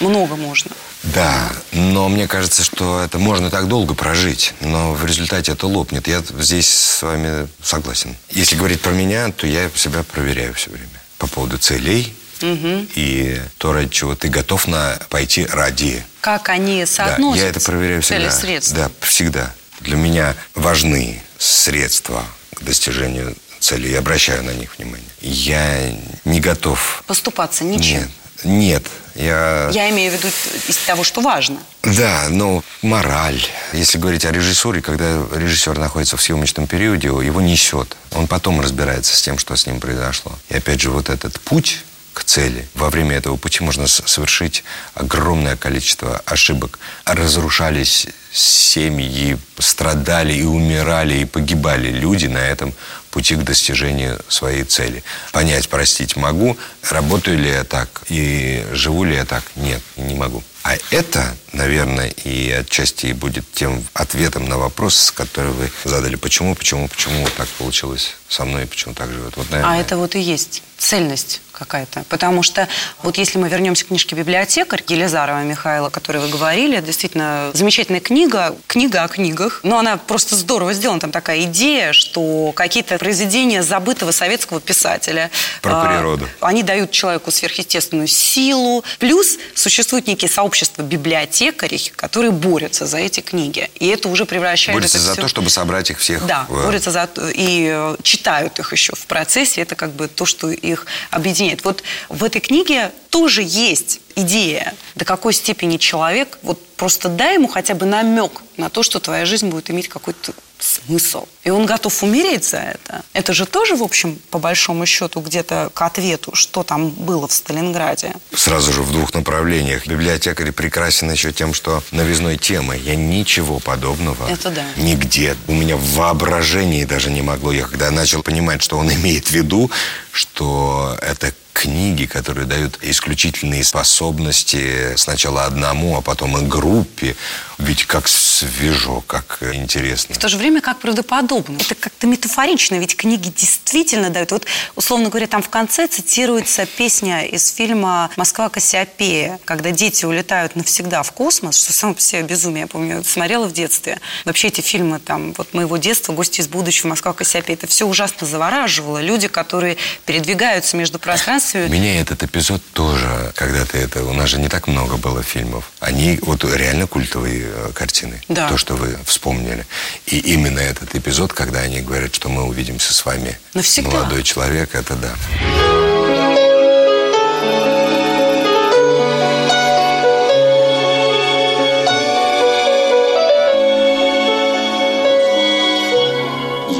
много 0.00 0.36
можно. 0.36 0.70
Да, 1.02 1.50
но 1.72 2.08
мне 2.08 2.26
кажется, 2.26 2.62
что 2.62 3.00
это 3.00 3.18
можно 3.18 3.50
так 3.50 3.68
долго 3.68 3.94
прожить, 3.94 4.54
но 4.60 4.92
в 4.92 5.04
результате 5.04 5.52
это 5.52 5.66
лопнет. 5.66 6.08
Я 6.08 6.22
здесь 6.38 6.68
с 6.68 7.02
вами 7.02 7.48
согласен. 7.62 8.16
Если 8.30 8.56
говорить 8.56 8.80
про 8.80 8.90
меня, 8.90 9.30
то 9.32 9.46
я 9.46 9.70
себя 9.74 10.02
проверяю 10.02 10.54
все 10.54 10.70
время 10.70 10.88
по 11.18 11.26
поводу 11.26 11.58
целей, 11.58 12.12
угу. 12.42 12.86
и 12.94 13.40
то, 13.58 13.72
ради 13.72 13.90
чего 13.90 14.14
ты 14.14 14.28
готов 14.28 14.66
на 14.66 14.98
пойти 15.08 15.46
ради. 15.46 16.04
Как 16.20 16.48
они 16.48 16.84
соотносятся? 16.86 17.40
Да, 17.40 17.44
я 17.44 17.50
это 17.50 17.60
проверяю 17.60 18.02
всегда. 18.02 18.30
Цели 18.30 18.40
средства. 18.40 18.76
Да, 18.76 19.06
всегда. 19.06 19.54
Для 19.80 19.96
меня 19.96 20.34
важны 20.54 21.22
средства 21.38 22.24
к 22.54 22.62
достижению 22.62 23.36
цели. 23.60 23.88
Я 23.88 23.98
обращаю 23.98 24.42
на 24.44 24.50
них 24.50 24.76
внимание. 24.78 25.08
Я 25.20 25.92
не 26.24 26.40
готов... 26.40 27.02
Поступаться 27.06 27.64
ничем? 27.64 28.00
Нет. 28.00 28.08
Нет, 28.44 28.86
я... 29.14 29.68
Я 29.72 29.90
имею 29.90 30.12
в 30.12 30.14
виду 30.14 30.28
из 30.68 30.76
того, 30.86 31.02
что 31.02 31.20
важно. 31.20 31.58
Да, 31.82 32.26
но 32.30 32.62
мораль. 32.82 33.42
Если 33.72 33.98
говорить 33.98 34.24
о 34.24 34.30
режиссуре, 34.30 34.80
когда 34.80 35.22
режиссер 35.34 35.76
находится 35.78 36.16
в 36.16 36.22
съемочном 36.22 36.66
периоде, 36.66 37.08
его 37.08 37.40
несет. 37.40 37.96
Он 38.12 38.26
потом 38.26 38.60
разбирается 38.60 39.16
с 39.16 39.22
тем, 39.22 39.38
что 39.38 39.56
с 39.56 39.66
ним 39.66 39.80
произошло. 39.80 40.32
И 40.50 40.56
опять 40.56 40.80
же, 40.80 40.90
вот 40.90 41.08
этот 41.08 41.40
путь, 41.40 41.80
к 42.18 42.24
цели. 42.24 42.66
Во 42.74 42.90
время 42.90 43.16
этого 43.16 43.36
пути 43.36 43.62
можно 43.62 43.86
совершить 43.86 44.64
огромное 44.94 45.56
количество 45.56 46.20
ошибок. 46.26 46.80
Разрушались 47.04 48.08
семьи, 48.32 49.38
страдали 49.58 50.34
и 50.34 50.42
умирали, 50.42 51.20
и 51.20 51.24
погибали 51.24 51.90
люди 51.90 52.26
на 52.26 52.38
этом 52.38 52.74
пути 53.10 53.34
к 53.34 53.42
достижению 53.42 54.20
своей 54.28 54.64
цели. 54.64 55.02
Понять, 55.32 55.68
простить 55.68 56.16
могу, 56.16 56.56
работаю 56.82 57.38
ли 57.38 57.48
я 57.48 57.64
так 57.64 58.02
и 58.08 58.64
живу 58.72 59.04
ли 59.04 59.14
я 59.14 59.24
так? 59.24 59.42
Нет, 59.56 59.82
не 59.96 60.14
могу. 60.14 60.42
А 60.62 60.76
это, 60.90 61.34
наверное, 61.52 62.08
и 62.24 62.50
отчасти 62.50 63.12
будет 63.12 63.50
тем 63.54 63.82
ответом 63.94 64.48
на 64.48 64.58
вопрос, 64.58 65.10
который 65.10 65.52
вы 65.52 65.70
задали. 65.84 66.16
Почему, 66.16 66.54
почему, 66.54 66.88
почему 66.88 67.26
так 67.36 67.48
получилось 67.48 68.16
со 68.28 68.44
мной, 68.44 68.66
почему 68.66 68.92
так 68.92 69.10
живет? 69.10 69.36
Вот, 69.36 69.50
наверное, 69.50 69.76
а 69.76 69.80
это 69.80 69.96
вот 69.96 70.14
и 70.14 70.20
есть 70.20 70.62
цельность 70.76 71.40
какая-то. 71.58 72.04
Потому 72.08 72.42
что 72.42 72.68
вот 73.02 73.18
если 73.18 73.38
мы 73.38 73.48
вернемся 73.48 73.84
к 73.84 73.88
книжке 73.88 74.14
«Библиотекарь» 74.14 74.82
Елизарова 74.86 75.42
Михаила, 75.42 75.88
о 75.88 75.90
которой 75.90 76.18
вы 76.18 76.28
говорили, 76.28 76.80
действительно 76.80 77.50
замечательная 77.54 78.00
книга, 78.00 78.54
книга 78.66 79.02
о 79.02 79.08
книгах, 79.08 79.60
но 79.62 79.78
она 79.78 79.96
просто 79.96 80.36
здорово 80.36 80.72
сделана. 80.72 81.00
Там 81.00 81.10
такая 81.10 81.42
идея, 81.42 81.92
что 81.92 82.52
какие-то 82.54 82.98
произведения 82.98 83.62
забытого 83.62 84.12
советского 84.12 84.60
писателя. 84.60 85.30
Про 85.62 85.82
а, 85.82 85.86
природу. 85.86 86.28
Они 86.40 86.62
дают 86.62 86.90
человеку 86.90 87.30
сверхъестественную 87.30 88.08
силу. 88.08 88.84
Плюс 88.98 89.38
существуют 89.54 90.06
некие 90.06 90.30
сообщества 90.30 90.82
библиотекарей, 90.82 91.92
которые 91.96 92.30
борются 92.30 92.86
за 92.86 92.98
эти 92.98 93.20
книги. 93.20 93.70
И 93.76 93.86
это 93.88 94.08
уже 94.08 94.24
превращает... 94.24 94.76
Борются 94.76 94.98
за 94.98 95.12
все... 95.12 95.22
то, 95.22 95.28
чтобы 95.28 95.50
собрать 95.50 95.90
их 95.90 95.98
всех. 95.98 96.26
Да, 96.26 96.46
в... 96.48 96.64
борются 96.64 96.90
за... 96.90 97.08
И 97.34 97.68
э, 97.72 97.96
читают 98.02 98.58
их 98.58 98.72
еще 98.72 98.94
в 98.94 99.06
процессе. 99.06 99.62
Это 99.62 99.74
как 99.74 99.92
бы 99.92 100.08
то, 100.08 100.24
что 100.26 100.50
их 100.50 100.86
объединяет. 101.10 101.47
Вот 101.64 101.82
в 102.08 102.24
этой 102.24 102.40
книге 102.40 102.92
тоже 103.10 103.42
есть 103.44 104.00
идея, 104.14 104.74
до 104.94 105.04
какой 105.04 105.32
степени 105.32 105.76
человек, 105.76 106.38
вот 106.42 106.64
просто 106.76 107.08
дай 107.08 107.34
ему 107.34 107.48
хотя 107.48 107.74
бы 107.74 107.86
намек 107.86 108.42
на 108.56 108.68
то, 108.68 108.82
что 108.82 109.00
твоя 109.00 109.26
жизнь 109.26 109.48
будет 109.48 109.70
иметь 109.70 109.88
какой-то 109.88 110.32
смысл. 110.60 111.26
И 111.44 111.50
он 111.50 111.66
готов 111.66 112.02
умереть 112.02 112.44
за 112.44 112.58
это. 112.58 113.02
Это 113.12 113.32
же 113.32 113.46
тоже, 113.46 113.76
в 113.76 113.82
общем, 113.82 114.18
по 114.30 114.38
большому 114.38 114.86
счету, 114.86 115.20
где-то 115.20 115.70
к 115.72 115.82
ответу, 115.82 116.34
что 116.34 116.62
там 116.62 116.90
было 116.90 117.26
в 117.28 117.32
Сталинграде. 117.32 118.12
Сразу 118.34 118.72
же 118.72 118.82
в 118.82 118.92
двух 118.92 119.14
направлениях. 119.14 119.86
Библиотекарь 119.86 120.52
прекрасен 120.52 121.10
еще 121.10 121.32
тем, 121.32 121.54
что 121.54 121.82
новизной 121.90 122.36
темы. 122.36 122.76
Я 122.76 122.96
ничего 122.96 123.58
подобного 123.60 124.28
это 124.28 124.50
да. 124.50 124.64
нигде. 124.76 125.36
У 125.46 125.52
меня 125.52 125.76
в 125.76 125.94
воображении 125.94 126.84
даже 126.84 127.10
не 127.10 127.22
могло. 127.22 127.52
Я 127.52 127.64
когда 127.64 127.90
начал 127.90 128.22
понимать, 128.22 128.62
что 128.62 128.78
он 128.78 128.92
имеет 128.92 129.28
в 129.28 129.30
виду, 129.32 129.70
что 130.12 130.96
это 131.00 131.32
книги, 131.52 132.06
которые 132.06 132.46
дают 132.46 132.78
исключительные 132.82 133.64
способности 133.64 134.94
сначала 134.96 135.44
одному, 135.44 135.98
а 135.98 136.02
потом 136.02 136.38
и 136.38 136.46
группе. 136.46 137.16
Ведь 137.58 137.86
как 137.86 138.06
свежо, 138.06 139.02
как 139.06 139.42
интересно. 139.52 140.14
В 140.14 140.18
то 140.18 140.28
же 140.28 140.36
время 140.36 140.60
как 140.60 140.78
правдоподобно. 140.78 141.58
Это 141.60 141.74
как-то 141.74 142.06
метафорично, 142.06 142.76
ведь 142.76 142.96
книги 142.96 143.32
действительно 143.36 144.10
дают. 144.10 144.30
Вот, 144.30 144.46
условно 144.76 145.10
говоря, 145.10 145.26
там 145.26 145.42
в 145.42 145.48
конце 145.48 145.88
цитируется 145.88 146.66
песня 146.66 147.26
из 147.26 147.50
фильма 147.50 148.10
«Москва 148.16 148.48
Кассиопея», 148.48 149.40
когда 149.44 149.72
дети 149.72 150.04
улетают 150.04 150.54
навсегда 150.54 151.02
в 151.02 151.10
космос, 151.10 151.60
что 151.60 151.72
само 151.72 151.94
по 151.94 152.00
себе 152.00 152.22
безумие, 152.22 152.62
я 152.62 152.66
помню, 152.68 153.02
смотрела 153.02 153.46
в 153.46 153.52
детстве. 153.52 153.98
Вообще 154.24 154.48
эти 154.48 154.60
фильмы 154.60 155.00
там, 155.00 155.32
вот 155.32 155.52
моего 155.52 155.78
детства, 155.78 156.12
«Гости 156.12 156.40
из 156.40 156.46
будущего», 156.46 156.88
«Москва 156.88 157.12
Кассиопея», 157.12 157.56
это 157.56 157.66
все 157.66 157.86
ужасно 157.86 158.24
завораживало. 158.26 159.00
Люди, 159.00 159.26
которые 159.26 159.78
передвигаются 160.06 160.76
между 160.76 161.00
пространствами. 161.00 161.66
Меня 161.66 162.00
этот 162.00 162.22
эпизод 162.22 162.62
тоже, 162.72 163.32
когда 163.34 163.64
ты 163.64 163.78
это... 163.78 164.04
У 164.04 164.12
нас 164.12 164.28
же 164.28 164.38
не 164.38 164.48
так 164.48 164.68
много 164.68 164.96
было 164.96 165.24
фильмов. 165.24 165.70
Они 165.80 166.20
вот 166.22 166.44
реально 166.44 166.86
культовые 166.86 167.47
э, 167.48 167.72
картины. 167.72 168.20
Да. 168.28 168.48
То, 168.48 168.56
что 168.56 168.74
вы 168.74 168.96
вспомнили. 169.04 169.66
И 170.06 170.18
именно 170.18 170.60
этот 170.60 170.94
эпизод, 170.94 171.32
когда 171.32 171.60
они 171.60 171.80
говорят, 171.80 172.14
что 172.14 172.28
мы 172.28 172.44
увидимся 172.44 172.94
с 172.94 173.04
вами. 173.04 173.38
Навсегда. 173.54 173.90
Молодой 173.90 174.22
человек, 174.22 174.74
это 174.74 174.94
да. 174.94 175.14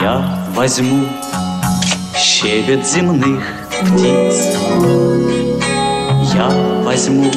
Я 0.00 0.46
возьму 0.54 1.08
щебет 2.16 2.86
земных 2.86 3.42
птиц. 3.80 4.56
Я 6.34 6.48
возьму 6.84 7.30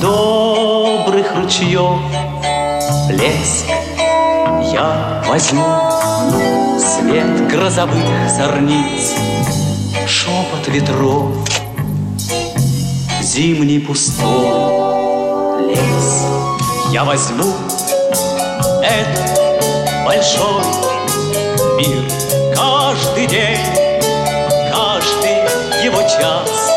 добрых 0.00 1.34
ручьев 1.36 1.98
блеск. 3.08 3.66
Я 4.72 5.22
возьму 5.28 5.64
свет 6.78 7.48
грозовых 7.48 8.30
зорниц, 8.30 9.14
шепот 10.06 10.68
ветров, 10.68 11.32
зимний 13.20 13.78
пустой 13.78 15.68
лес. 15.68 16.24
Я 16.90 17.04
возьму 17.04 17.52
этот 18.82 20.04
большой 20.04 20.62
мир 21.78 22.04
каждый 22.54 23.26
день 23.26 23.82
его 25.82 26.00
час. 26.02 26.70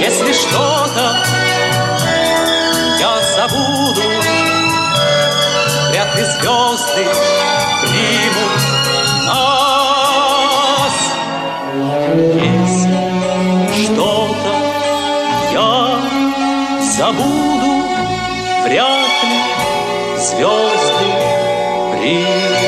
Если 0.00 0.32
что-то 0.32 1.31
звезды 6.42 7.06
примут 7.82 8.62
нас. 9.26 10.94
Если 12.34 13.84
что-то 13.84 14.54
я 15.52 16.00
забуду, 16.96 17.74
вряд 18.64 19.12
ли 19.22 19.38
звезды 20.18 21.08
примут 21.92 22.62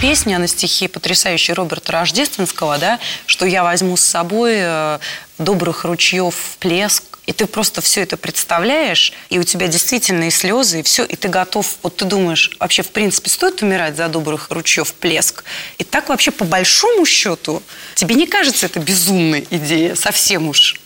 песня 0.00 0.38
на 0.38 0.46
стихи 0.46 0.86
потрясающей 0.86 1.54
Роберта 1.54 1.92
Рождественского, 1.92 2.76
да, 2.78 2.98
что 3.26 3.46
я 3.46 3.64
возьму 3.64 3.96
с 3.96 4.02
собой 4.02 4.56
э, 4.58 4.98
добрых 5.38 5.84
ручьев 5.84 6.56
плеск, 6.60 7.13
и 7.26 7.32
ты 7.32 7.46
просто 7.46 7.80
все 7.80 8.02
это 8.02 8.16
представляешь, 8.16 9.12
и 9.30 9.38
у 9.38 9.42
тебя 9.42 9.66
действительно 9.66 10.24
и 10.24 10.30
слезы, 10.30 10.80
и 10.80 10.82
все, 10.82 11.04
и 11.04 11.16
ты 11.16 11.28
готов, 11.28 11.78
вот 11.82 11.96
ты 11.96 12.04
думаешь, 12.04 12.50
вообще, 12.58 12.82
в 12.82 12.90
принципе, 12.90 13.30
стоит 13.30 13.62
умирать 13.62 13.96
за 13.96 14.08
добрых 14.08 14.50
ручьев 14.50 14.92
плеск? 14.94 15.44
И 15.78 15.84
так 15.84 16.08
вообще, 16.08 16.30
по 16.30 16.44
большому 16.44 17.06
счету, 17.06 17.62
тебе 17.94 18.14
не 18.14 18.26
кажется 18.26 18.66
это 18.66 18.80
безумной 18.80 19.46
идея, 19.50 19.94
совсем 19.94 20.48
уж? 20.48 20.76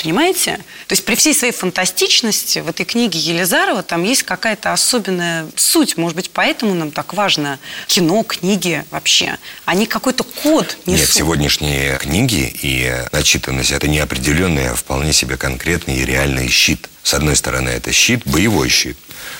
Понимаете? 0.00 0.56
То 0.86 0.92
есть 0.94 1.04
при 1.04 1.14
всей 1.14 1.34
своей 1.34 1.52
фантастичности 1.52 2.60
в 2.60 2.68
этой 2.68 2.84
книге 2.84 3.18
Елизарова 3.18 3.82
там 3.82 4.04
есть 4.04 4.22
какая-то 4.22 4.72
особенная 4.72 5.46
суть. 5.56 5.96
Может 5.96 6.16
быть, 6.16 6.30
поэтому 6.30 6.74
нам 6.74 6.90
так 6.90 7.14
важно 7.14 7.58
кино, 7.86 8.22
книги 8.22 8.84
вообще. 8.90 9.36
Они 9.64 9.86
какой-то 9.86 10.24
код 10.24 10.78
несут. 10.86 11.00
Нет, 11.00 11.08
сегодняшние 11.10 11.98
книги 11.98 12.52
и 12.62 12.92
начитанность– 13.12 13.70
это 13.72 13.86
неопределенный, 13.86 14.70
а 14.70 14.74
вполне 14.74 15.12
себе 15.12 15.36
конкретный 15.36 15.98
и 15.98 16.04
реальный 16.04 16.48
щит. 16.48 16.88
С 17.02 17.14
одной 17.14 17.36
стороны, 17.36 17.68
это 17.68 17.92
щит, 17.92 18.22
боевой 18.24 18.70
щит. 18.70 18.96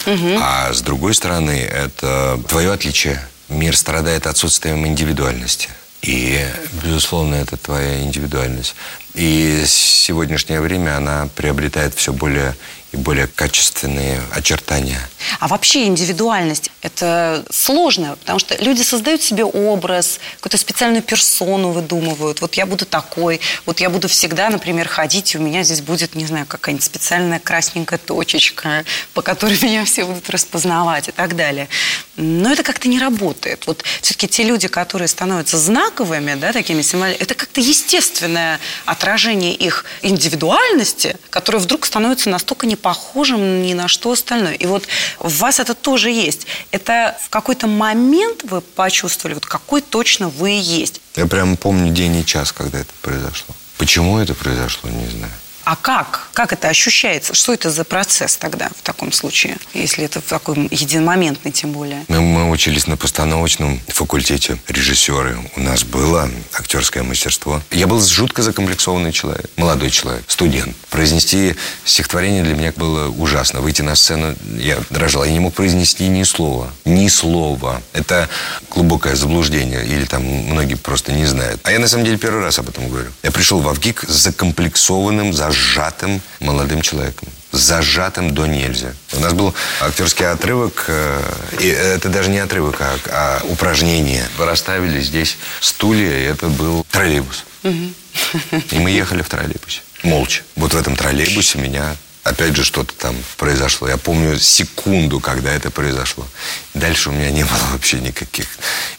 Угу. 0.07 0.39
А 0.41 0.73
с 0.73 0.83
другой 0.83 1.15
стороны, 1.15 1.61
это 1.61 2.41
твое 2.49 2.73
отличие. 2.73 3.27
Мир 3.49 3.77
страдает 3.77 4.27
отсутствием 4.27 4.87
индивидуальности. 4.87 5.69
И, 6.03 6.45
безусловно, 6.83 7.37
это 7.37 7.57
твоя 7.57 8.01
индивидуальность. 8.03 8.75
И 9.15 9.65
сегодняшнее 9.67 10.61
время 10.61 10.97
она 10.97 11.29
приобретает 11.37 11.95
все 11.95 12.13
более 12.13 12.55
и 12.93 12.97
более 12.97 13.27
качественные 13.27 14.21
очертания. 14.33 15.01
А 15.41 15.49
вообще 15.49 15.87
индивидуальность– 15.87 16.71
это 16.83 17.45
сложно, 17.51 18.17
потому 18.17 18.39
что 18.39 18.55
люди 18.63 18.83
создают 18.83 19.23
себе 19.23 19.45
образ, 19.45 20.21
какую-то 20.37 20.59
специальную 20.59 21.03
персону 21.03 21.71
выдумывают. 21.71 22.41
Вот 22.41 22.55
я 22.55 22.67
буду 22.67 22.85
такой, 22.85 23.41
вот 23.65 23.81
я 23.81 23.89
буду 23.89 24.09
всегда, 24.09 24.51
например, 24.51 24.89
ходить, 24.89 25.35
и 25.35 25.39
у 25.39 25.41
меня 25.41 25.63
здесь 25.63 25.81
будет, 25.81 26.15
не 26.15 26.27
знаю, 26.27 26.47
какая-нибудь 26.47 26.85
специальная 26.85 27.39
красненькая 27.39 27.99
точечка, 27.99 28.85
по 29.15 29.23
которой 29.23 29.59
меня 29.63 29.85
все 29.85 30.05
будут 30.05 30.29
распознавать 30.29 31.09
и 31.09 31.13
так 31.13 31.35
далее. 31.35 31.69
Но 32.17 32.53
это 32.53 32.63
как-то 32.63 32.89
не 32.89 32.99
работает. 32.99 33.67
Вот 33.67 33.85
все-таки 34.03 34.29
те 34.29 34.43
люди, 34.43 34.69
которые 34.69 35.09
становятся 35.09 35.57
знаковыми, 35.57 36.35
да, 36.35 36.53
такими 36.53 36.83
символами, 36.83 37.15
это 37.15 37.35
как-то 37.35 37.61
естественное 37.61 38.61
отражение 38.85 39.55
их 39.55 39.87
индивидуальности, 40.03 41.17
которая 41.31 41.63
вдруг 41.63 41.87
становится 41.87 42.29
настолько 42.29 42.67
непонятной, 42.67 42.82
похожим 42.83 43.63
ни 43.63 43.75
на 43.75 43.89
что 43.89 44.13
остальное. 44.13 44.55
И 44.55 44.67
вот 44.67 44.85
в 45.19 45.39
вас 45.39 45.61
это 45.61 45.75
тоже 45.75 46.11
есть. 46.11 46.47
Это 46.71 47.17
в 47.23 47.31
какой-то 47.31 47.67
момент 47.67 48.43
вы 48.45 48.61
почувствовали, 48.61 49.35
вот 49.35 49.47
какой 49.47 49.81
точно 49.81 50.29
вы 50.29 50.51
есть. 50.51 51.01
Я 51.17 51.27
прям 51.27 51.57
помню 51.57 51.93
день 51.93 52.17
и 52.17 52.27
час, 52.27 52.53
когда 52.53 52.81
это 52.81 52.93
произошло. 53.01 53.55
Почему 53.79 54.19
это 54.19 54.35
произошло, 54.35 54.91
не 54.91 55.07
знаю. 55.07 55.33
А 55.65 55.77
как? 55.77 56.29
Как 56.33 56.53
это 56.53 56.69
ощущается? 56.69 57.35
Что 57.35 57.53
это 57.55 57.71
за 57.71 57.85
процесс 57.85 58.37
тогда 58.37 58.69
в 58.77 58.83
таком 58.83 59.13
случае, 59.13 59.59
если 59.75 60.05
это 60.05 60.21
такой 60.21 60.69
единомоментный 60.71 61.53
тем 61.53 61.73
более? 61.73 62.05
Мы, 62.09 62.21
мы 62.21 62.51
учились 62.51 62.87
на 62.87 62.97
постановочном 62.97 63.81
факультете 63.89 64.59
режиссеры. 64.69 65.39
У 65.57 65.61
нас 65.61 65.85
было 65.85 66.29
актерское 66.53 67.03
мастерство. 67.03 67.63
Я 67.71 67.87
был 67.87 68.01
жутко 68.01 68.43
закомплексованный 68.43 69.13
человек, 69.13 69.51
молодой 69.57 69.91
человек, 69.91 70.25
студент. 70.27 70.75
Произнести 70.91 71.55
стихотворение 71.85 72.43
для 72.43 72.55
меня 72.55 72.73
было 72.75 73.09
ужасно. 73.09 73.61
Выйти 73.61 73.83
на 73.83 73.95
сцену, 73.95 74.35
я 74.57 74.79
дрожал. 74.91 75.25
Я 75.25 75.33
не 75.33 75.41
мог 75.41 75.55
произнести 75.55 76.09
ни 76.09 76.25
слова. 76.25 76.73
Ни 76.85 77.09
слова. 77.09 77.83
Это 77.93 78.29
глубокое 78.71 79.15
заблуждение. 79.15 79.85
Или 79.85 80.05
там 80.07 80.25
многие 80.25 80.75
просто 80.75 81.13
не 81.13 81.27
знают. 81.27 81.61
А 81.65 81.71
я 81.73 81.79
на 81.79 81.89
самом 81.89 82.05
деле 82.05 82.19
первый 82.19 82.43
раз 82.43 82.59
об 82.59 82.69
этом 82.69 82.89
говорю. 82.89 83.11
Я 83.23 83.31
пришел 83.31 83.61
в 83.61 83.73
ВГИК 83.73 84.05
закомплексованным, 84.09 85.33
зажатым 85.53 86.21
молодым 86.41 86.83
человеком. 86.83 87.29
Зажатым 87.53 88.35
до 88.35 88.47
нельзя. 88.47 88.95
У 89.13 89.21
нас 89.21 89.35
был 89.35 89.55
актерский 89.81 90.27
отрывок, 90.27 90.85
э, 90.89 91.21
и 91.61 91.69
это 91.69 92.09
даже 92.09 92.31
не 92.31 92.39
отрывок, 92.39 92.81
а, 92.81 92.99
а 93.11 93.43
упражнение. 93.45 94.27
Расставили 94.39 95.01
здесь 95.01 95.37
стулья, 95.61 96.19
и 96.19 96.23
это 96.23 96.47
был 96.49 96.87
троллейбус. 96.91 97.45
И 97.63 98.79
мы 98.79 98.91
ехали 98.91 99.23
в 99.23 99.29
троллейбусе. 99.29 99.83
Молча. 100.03 100.43
Вот 100.57 100.73
в 100.73 100.77
этом 100.77 100.97
троллейбусе 100.97 101.59
меня 101.59 101.95
опять 102.25 102.55
же 102.57 102.65
что-то 102.65 102.95
там 102.95 103.17
произошло. 103.37 103.89
Я 103.89 103.97
помню 103.97 104.39
секунду, 104.39 105.21
когда 105.21 105.53
это 105.53 105.71
произошло. 105.71 106.27
Дальше 106.75 107.11
у 107.11 107.13
меня 107.13 107.31
не 107.31 107.43
было 107.45 107.59
вообще 107.73 108.01
никаких. 108.01 108.47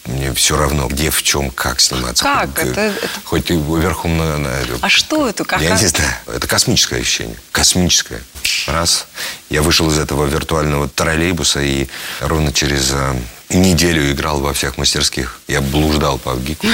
Мне 0.05 0.33
все 0.33 0.57
равно, 0.57 0.87
где, 0.87 1.09
в 1.09 1.23
чем, 1.23 1.49
как 1.51 1.79
сниматься. 1.79 2.23
Как? 2.23 2.49
Хоть, 2.49 2.67
Это- 2.67 2.81
это- 2.81 3.09
хоть 3.23 3.51
и 3.51 3.55
верхом 3.55 4.17
на... 4.17 4.37
на- 4.37 4.59
А 4.81 4.89
что 4.89 5.27
это? 5.27 5.45
Как? 5.45 5.61
Я 5.61 5.71
не 5.79 5.87
знаю. 5.87 6.11
Это 6.27 6.47
космическое 6.47 6.99
ощущение. 6.99 7.37
Космическое. 7.51 8.21
Раз. 8.67 9.07
Я 9.49 9.61
вышел 9.61 9.89
из 9.89 9.97
этого 9.97 10.25
виртуального 10.25 10.87
троллейбуса 10.87 11.61
и 11.61 11.87
ровно 12.21 12.51
через 12.53 12.91
э, 12.91 13.15
неделю 13.49 14.11
играл 14.11 14.39
во 14.39 14.53
всех 14.53 14.77
мастерских. 14.77 15.39
Я 15.47 15.61
блуждал 15.61 16.17
по 16.17 16.33
ВГИКу. 16.33 16.67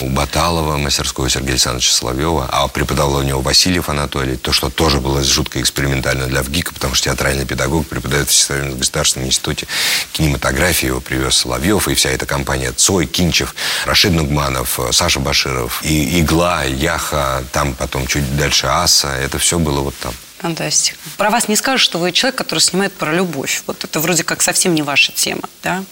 У 0.00 0.08
Баталова 0.10 0.76
мастерского 0.76 1.28
Сергея 1.28 1.52
Александровича 1.52 1.92
Соловьева, 1.92 2.48
а 2.50 2.66
преподавал 2.68 3.16
у 3.16 3.22
него 3.22 3.40
Васильев 3.40 3.88
Анатолий, 3.88 4.36
то, 4.36 4.52
что 4.52 4.70
тоже 4.70 5.00
было 5.00 5.22
жутко 5.22 5.60
экспериментально 5.60 6.26
для 6.26 6.42
ВГИКа, 6.42 6.74
потому 6.74 6.94
что 6.94 7.04
театральный 7.04 7.46
педагог 7.46 7.86
преподает 7.86 8.28
в 8.28 8.30
Всесоюзном 8.30 8.78
государственном 8.78 9.28
институте 9.28 9.66
кинематографии, 10.12 10.86
его 10.86 11.00
привез 11.00 11.36
Соловьев, 11.36 11.88
и 11.88 11.94
вся 11.94 12.10
эта 12.10 12.26
компания 12.26 12.72
Цой, 12.72 13.06
Кинчев, 13.06 13.54
Рашид 13.86 14.12
Нугманов, 14.12 14.78
э, 14.80 14.92
Саша 14.92 15.20
Баширов, 15.20 15.80
и 15.84 16.20
Игла, 16.20 16.64
Яха, 16.64 17.44
там 17.52 17.74
потом 17.74 18.06
чуть 18.06 18.36
дальше 18.36 18.66
Аса, 18.66 19.08
это 19.08 19.38
все 19.38 19.58
было 19.58 19.80
вот 19.80 19.94
там. 19.96 20.12
Фантастика. 20.38 20.98
Про 21.16 21.30
вас 21.30 21.48
не 21.48 21.54
скажешь, 21.54 21.84
что 21.84 21.98
вы 21.98 22.10
человек, 22.10 22.36
который 22.36 22.58
снимает 22.58 22.92
про 22.92 23.12
любовь. 23.12 23.62
Вот 23.66 23.84
это 23.84 24.00
вроде 24.00 24.24
как 24.24 24.42
совсем 24.42 24.74
не 24.74 24.82
ваша 24.82 25.12
тема, 25.12 25.48
да? 25.62 25.84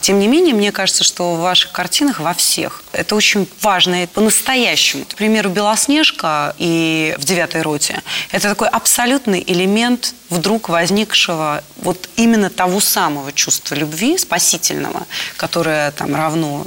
Тем 0.00 0.20
не 0.20 0.28
менее, 0.28 0.54
мне 0.54 0.70
кажется, 0.70 1.02
что 1.02 1.34
в 1.34 1.40
ваших 1.40 1.72
картинах 1.72 2.20
во 2.20 2.32
всех 2.32 2.84
это 2.92 3.16
очень 3.16 3.48
важно 3.60 4.04
и 4.04 4.06
по-настоящему. 4.06 5.04
К 5.04 5.14
примеру, 5.16 5.50
«Белоснежка» 5.50 6.54
и 6.58 7.16
«В 7.18 7.24
девятой 7.24 7.62
роте»– 7.62 8.00
это 8.30 8.48
такой 8.48 8.68
абсолютный 8.68 9.42
элемент 9.44 10.14
вдруг 10.30 10.68
возникшего 10.68 11.64
вот 11.76 12.08
именно 12.16 12.50
того 12.50 12.80
самого 12.80 13.32
чувства 13.32 13.74
любви, 13.74 14.16
спасительного, 14.16 15.06
которое 15.36 15.90
там 15.90 16.14
равно 16.14 16.66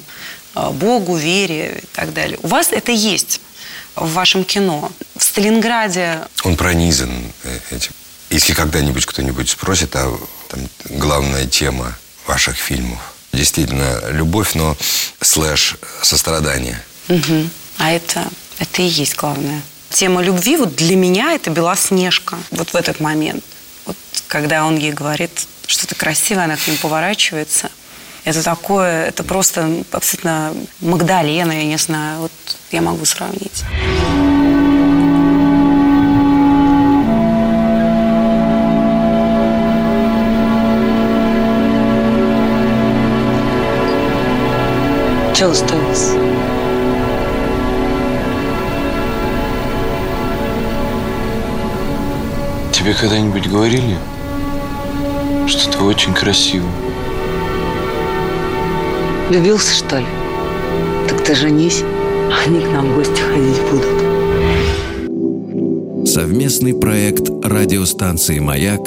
э, 0.56 0.70
Богу, 0.72 1.16
вере 1.16 1.80
и 1.82 1.86
так 1.96 2.14
далее. 2.14 2.38
У 2.44 2.48
вас 2.48 2.72
это 2.72 2.92
есть 2.92 3.40
в 3.96 4.14
вашем 4.14 4.44
кино. 4.44 4.92
В 5.16 5.24
Сталинграде 5.24 6.20
Он 6.44 6.56
пронизан 6.56 7.12
э, 7.44 7.60
этим. 7.72 7.92
Если 8.30 8.54
когда-нибудь 8.54 9.06
кто-нибудь 9.06 9.50
спросит, 9.50 9.96
а 9.96 10.18
там, 10.48 10.62
главная 10.86 11.46
тема 11.46 11.98
ваших 12.28 12.56
фильмов, 12.56 13.00
действительно 13.34 14.10
любовь, 14.10 14.54
но 14.54 14.78
слэш 15.20 15.78
сострадание. 16.02 16.82
Мгм. 17.08 17.50
А 17.78 17.92
это, 17.92 18.28
это 18.60 18.82
и 18.82 18.86
есть 18.86 19.16
главное. 19.16 19.62
Тема 19.90 20.22
любви 20.22 20.56
вот 20.56 20.76
для 20.76 20.96
меня 20.96 21.34
это 21.34 21.50
Белоснежка. 21.50 22.38
Вот 22.52 22.70
в 22.70 22.76
этот 22.76 23.00
момент. 23.00 23.44
Вот 23.86 23.98
когда 24.28 24.66
он 24.66 24.78
ей 24.78 24.94
говорит 24.94 25.48
что-то 25.68 25.96
красивое, 25.96 26.46
она 26.46 26.56
к 26.56 26.66
нему 26.68 26.78
поворачивается. 26.78 27.70
Это 28.24 28.44
такое, 28.44 29.06
это 29.06 29.24
просто 29.24 29.84
абсолютно 29.92 30.54
Магдалена, 30.82 31.52
я 31.52 31.66
не 31.66 31.78
знаю, 31.78 32.20
вот 32.20 32.32
я 32.72 32.82
могу 32.82 33.06
сравнить. 33.06 33.64
Уставился? 45.42 46.14
Тебе 52.72 52.94
когда-нибудь 52.94 53.48
говорили, 53.48 53.98
что 55.48 55.72
ты 55.72 55.84
очень 55.84 56.14
красивый? 56.14 56.70
Влюбился, 59.32 59.74
что 59.74 60.00
ли? 60.00 60.06
Так 61.08 61.24
ты 61.24 61.34
женись, 61.34 61.84
они 62.46 62.60
к 62.60 62.68
нам 62.68 62.92
в 62.92 62.96
гости 62.98 63.22
ходить 63.22 63.62
будут. 63.72 63.86
Совместный 66.06 66.74
проект 66.78 67.30
радиостанции 67.42 68.40
«Маяк» 68.40 68.82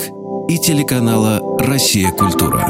и 0.51 0.59
телеканала 0.59 1.41
«Россия. 1.59 2.11
Культура». 2.11 2.61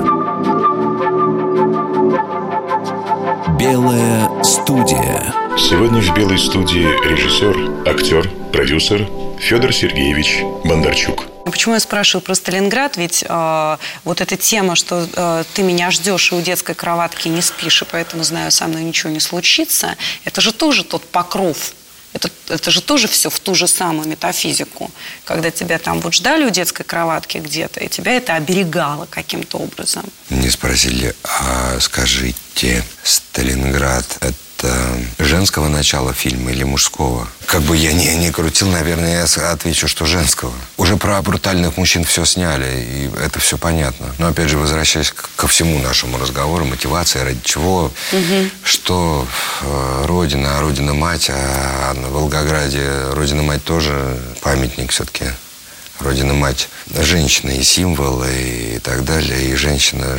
Белая 3.59 4.31
студия. 4.45 5.35
Сегодня 5.59 6.01
в 6.01 6.15
белой 6.17 6.39
студии 6.39 6.87
режиссер, 7.11 7.89
актер, 7.89 8.31
продюсер 8.53 9.09
Федор 9.41 9.73
Сергеевич 9.73 10.45
Бондарчук. 10.65 11.34
Почему 11.45 11.75
я 11.75 11.81
спрашиваю 11.81 12.23
про 12.23 12.35
Сталинград? 12.35 12.97
Ведь 12.97 13.25
э, 13.27 13.77
вот 14.05 14.21
эта 14.21 14.37
тема, 14.37 14.77
что 14.77 15.07
э, 15.15 15.45
ты 15.55 15.63
меня 15.63 15.91
ждешь 15.91 16.33
и 16.33 16.35
у 16.35 16.41
детской 16.41 16.75
кроватки 16.75 17.29
не 17.29 17.43
спишь, 17.43 17.83
и 17.83 17.85
поэтому 17.85 18.25
знаю, 18.25 18.51
со 18.51 18.67
мной 18.67 18.83
ничего 18.83 19.11
не 19.11 19.21
случится, 19.21 19.97
это 20.25 20.41
же 20.41 20.53
тоже 20.53 20.85
тот 20.85 21.07
покров. 21.07 21.73
Это, 22.13 22.31
это 22.49 22.71
же 22.71 22.81
тоже 22.81 23.09
все 23.09 23.29
в 23.29 23.41
ту 23.41 23.55
же 23.55 23.67
самую 23.67 24.09
метафизику. 24.09 24.91
Когда 25.25 25.51
тебя 25.51 25.79
там 25.79 26.01
вот 26.01 26.15
ждали 26.15 26.45
у 26.45 26.51
детской 26.51 26.85
кроватки 26.85 27.39
где-то, 27.39 27.81
и 27.81 27.89
тебя 27.89 28.13
это 28.13 28.35
оберегало 28.35 29.07
каким-то 29.07 29.59
образом. 29.59 30.05
Мне 30.31 30.51
спросили, 30.51 31.15
а 31.25 31.79
скажите, 31.81 32.85
Сталинград– 33.03 34.07
женского 35.19 35.69
начала 35.69 36.13
фильма 36.13 36.53
или 36.53 36.65
мужского? 36.65 37.29
Как 37.47 37.63
бы 37.63 37.77
я 37.77 37.93
не, 37.93 38.17
не 38.17 38.31
крутил, 38.31 38.69
наверное, 38.69 39.27
я 39.27 39.51
отвечу, 39.51 39.89
что 39.89 40.07
женского. 40.07 40.53
Уже 40.77 40.97
про 40.97 41.21
брутальных 41.23 41.77
мужчин 41.77 42.05
все 42.05 42.25
сняли, 42.25 42.85
и 42.87 43.11
это 43.21 43.39
все 43.39 43.59
понятно. 43.59 44.15
Но 44.19 44.29
опять 44.29 44.49
же, 44.49 44.59
возвращаясь 44.59 45.13
ко 45.37 45.47
всему 45.47 45.79
нашему 45.79 46.19
разговору, 46.19 46.65
мотивация, 46.65 47.25
ради 47.25 47.41
чего, 47.45 47.93
что 48.63 49.27
э, 49.63 50.05
Родина, 50.07 50.59
а 50.59 50.61
Родина-мать, 50.61 51.31
а 51.31 51.95
на 51.95 52.09
Волгограде 52.09 52.89
Родина-мать 53.13 53.65
тоже 53.65 54.19
памятник 54.41 54.91
все-таки. 54.91 55.27
Родина-мать 56.01 56.69
женщина 56.93 57.51
и 57.51 57.63
символ, 57.63 58.25
и 58.25 58.79
так 58.81 59.05
далее, 59.05 59.51
и 59.51 59.55
женщина, 59.55 60.19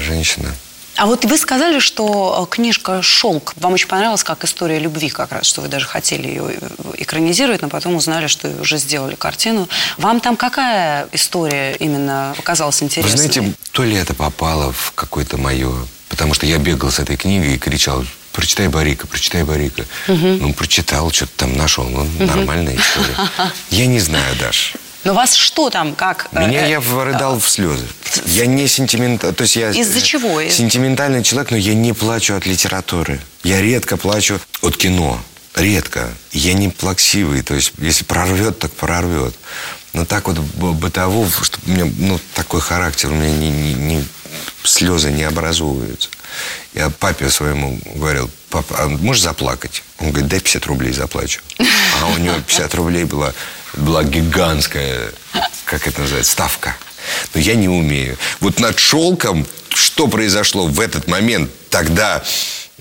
женщина. 0.00 0.54
А 0.96 1.06
вот 1.06 1.24
вы 1.24 1.38
сказали, 1.38 1.78
что 1.78 2.46
э, 2.46 2.54
книжка 2.54 3.02
«Шелк» 3.02 3.54
вам 3.56 3.72
очень 3.72 3.88
понравилась 3.88 4.24
как 4.24 4.44
история 4.44 4.78
любви 4.78 5.08
как 5.08 5.32
раз, 5.32 5.46
что 5.46 5.60
вы 5.60 5.68
даже 5.68 5.86
хотели 5.86 6.28
ее 6.28 6.44
э, 6.60 6.68
экранизировать, 6.98 7.62
но 7.62 7.68
потом 7.68 7.94
узнали, 7.94 8.26
что 8.26 8.48
уже 8.60 8.76
сделали 8.78 9.14
картину. 9.14 9.68
Вам 9.96 10.20
там 10.20 10.36
какая 10.36 11.08
история 11.12 11.74
именно 11.76 12.34
показалась 12.36 12.80
Вы 12.80 12.86
интересной? 12.86 13.16
знаете, 13.16 13.54
то 13.72 13.82
ли 13.82 13.94
это 13.94 14.14
попало 14.14 14.72
в 14.72 14.92
какое-то 14.94 15.36
мое... 15.38 15.72
Потому 16.08 16.34
что 16.34 16.44
я 16.44 16.58
бегал 16.58 16.90
с 16.90 16.98
этой 16.98 17.16
книгой 17.16 17.54
и 17.54 17.58
кричал, 17.58 18.04
прочитай 18.32 18.66
Барика, 18.68 19.06
прочитай 19.06 19.44
Барика. 19.44 19.84
Ну, 20.08 20.52
прочитал, 20.52 21.10
что-то 21.12 21.32
там 21.36 21.56
нашел. 21.56 21.88
Ну, 21.88 22.04
нормальная 22.18 22.76
история. 22.76 23.16
Я 23.70 23.86
не 23.86 24.00
знаю, 24.00 24.36
Даш. 24.40 24.74
Но 25.04 25.14
вас 25.14 25.34
что 25.34 25.70
там, 25.70 25.94
как? 25.94 26.28
э, 26.32 26.46
Меня 26.46 26.66
э, 26.66 26.70
я 26.70 26.80
рыдал 26.80 27.38
в 27.38 27.48
слезы. 27.48 27.86
Я 28.26 28.46
не 28.46 28.66
сентиментальный, 28.68 29.34
то 29.34 29.42
есть 29.42 29.56
я 29.56 29.70
Из-за 29.70 30.02
чего? 30.02 30.40
Из- 30.40 30.54
сентиментальный 30.54 31.22
человек, 31.22 31.50
но 31.50 31.56
я 31.56 31.74
не 31.74 31.92
плачу 31.92 32.34
от 32.34 32.44
литературы. 32.46 33.20
Я 33.42 33.62
редко 33.62 33.96
плачу 33.96 34.40
от 34.62 34.76
кино. 34.76 35.20
Редко. 35.54 36.10
Я 36.32 36.52
не 36.54 36.68
плаксивый, 36.68 37.42
то 37.42 37.54
есть 37.54 37.72
если 37.78 38.04
прорвет, 38.04 38.58
так 38.58 38.72
прорвет. 38.72 39.34
Но 39.92 40.04
так 40.04 40.28
вот 40.28 40.38
бытово, 40.38 41.28
что 41.42 41.58
у 41.66 41.70
меня 41.70 41.90
ну, 41.98 42.20
такой 42.34 42.60
характер, 42.60 43.10
у 43.10 43.14
меня 43.14 43.30
не, 43.34 43.50
не- 43.50 43.74
не- 43.74 44.08
слезы 44.64 45.10
не 45.10 45.24
образовываются. 45.24 46.08
Я 46.74 46.90
папе 46.90 47.28
своему 47.30 47.80
говорил, 47.96 48.30
папа, 48.50 48.76
а 48.78 48.88
можешь 48.88 49.22
заплакать? 49.22 49.82
Он 49.98 50.10
говорит, 50.10 50.28
дай 50.28 50.40
50 50.40 50.66
рублей 50.66 50.92
заплачу. 50.92 51.40
А 51.58 52.06
у 52.14 52.18
него 52.18 52.36
50 52.46 52.74
рублей 52.76 53.04
была, 53.04 53.32
была 53.74 54.04
гигантская, 54.04 55.12
как 55.64 55.86
это 55.86 56.00
называется, 56.00 56.32
ставка. 56.32 56.76
Но 57.34 57.40
я 57.40 57.54
не 57.54 57.68
умею. 57.68 58.16
Вот 58.40 58.60
над 58.60 58.78
шелком, 58.78 59.46
что 59.74 60.06
произошло 60.08 60.66
в 60.66 60.80
этот 60.80 61.08
момент, 61.08 61.50
тогда 61.70 62.22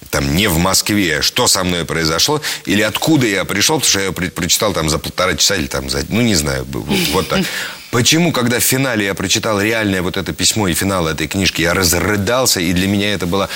там 0.10 0.36
не 0.36 0.48
в 0.48 0.58
Москве, 0.58 1.22
что 1.22 1.48
со 1.48 1.64
мной 1.64 1.86
произошло, 1.86 2.42
или 2.66 2.82
откуда 2.82 3.28
я 3.28 3.46
пришел, 3.46 3.80
потому 3.80 3.90
что 3.90 4.00
я 4.00 4.12
про- 4.12 4.30
прочитал 4.30 4.74
там 4.74 4.90
за 4.90 4.98
полтора 4.98 5.36
часа 5.36 5.56
или 5.56 5.68
там 5.68 5.90
за, 5.90 6.04
ну 6.10 6.22
не 6.22 6.36
знаю, 6.36 6.66
вот 7.12 7.28
так. 7.28 7.46
Почему, 7.92 8.32
когда 8.32 8.60
в 8.60 8.64
финале 8.64 9.06
я 9.06 9.14
прочитал 9.16 9.60
реальное 9.60 10.02
вот 10.02 10.16
это 10.16 10.32
письмо 10.32 10.68
и 10.68 10.74
финал 10.74 11.08
этой 11.08 11.28
книжки, 11.28 11.62
я 11.62 11.74
разрыдался, 11.74 12.60
и 12.60 12.72
для 12.72 12.88
меня 12.88 13.14
это 13.14 13.26
было... 13.26 13.50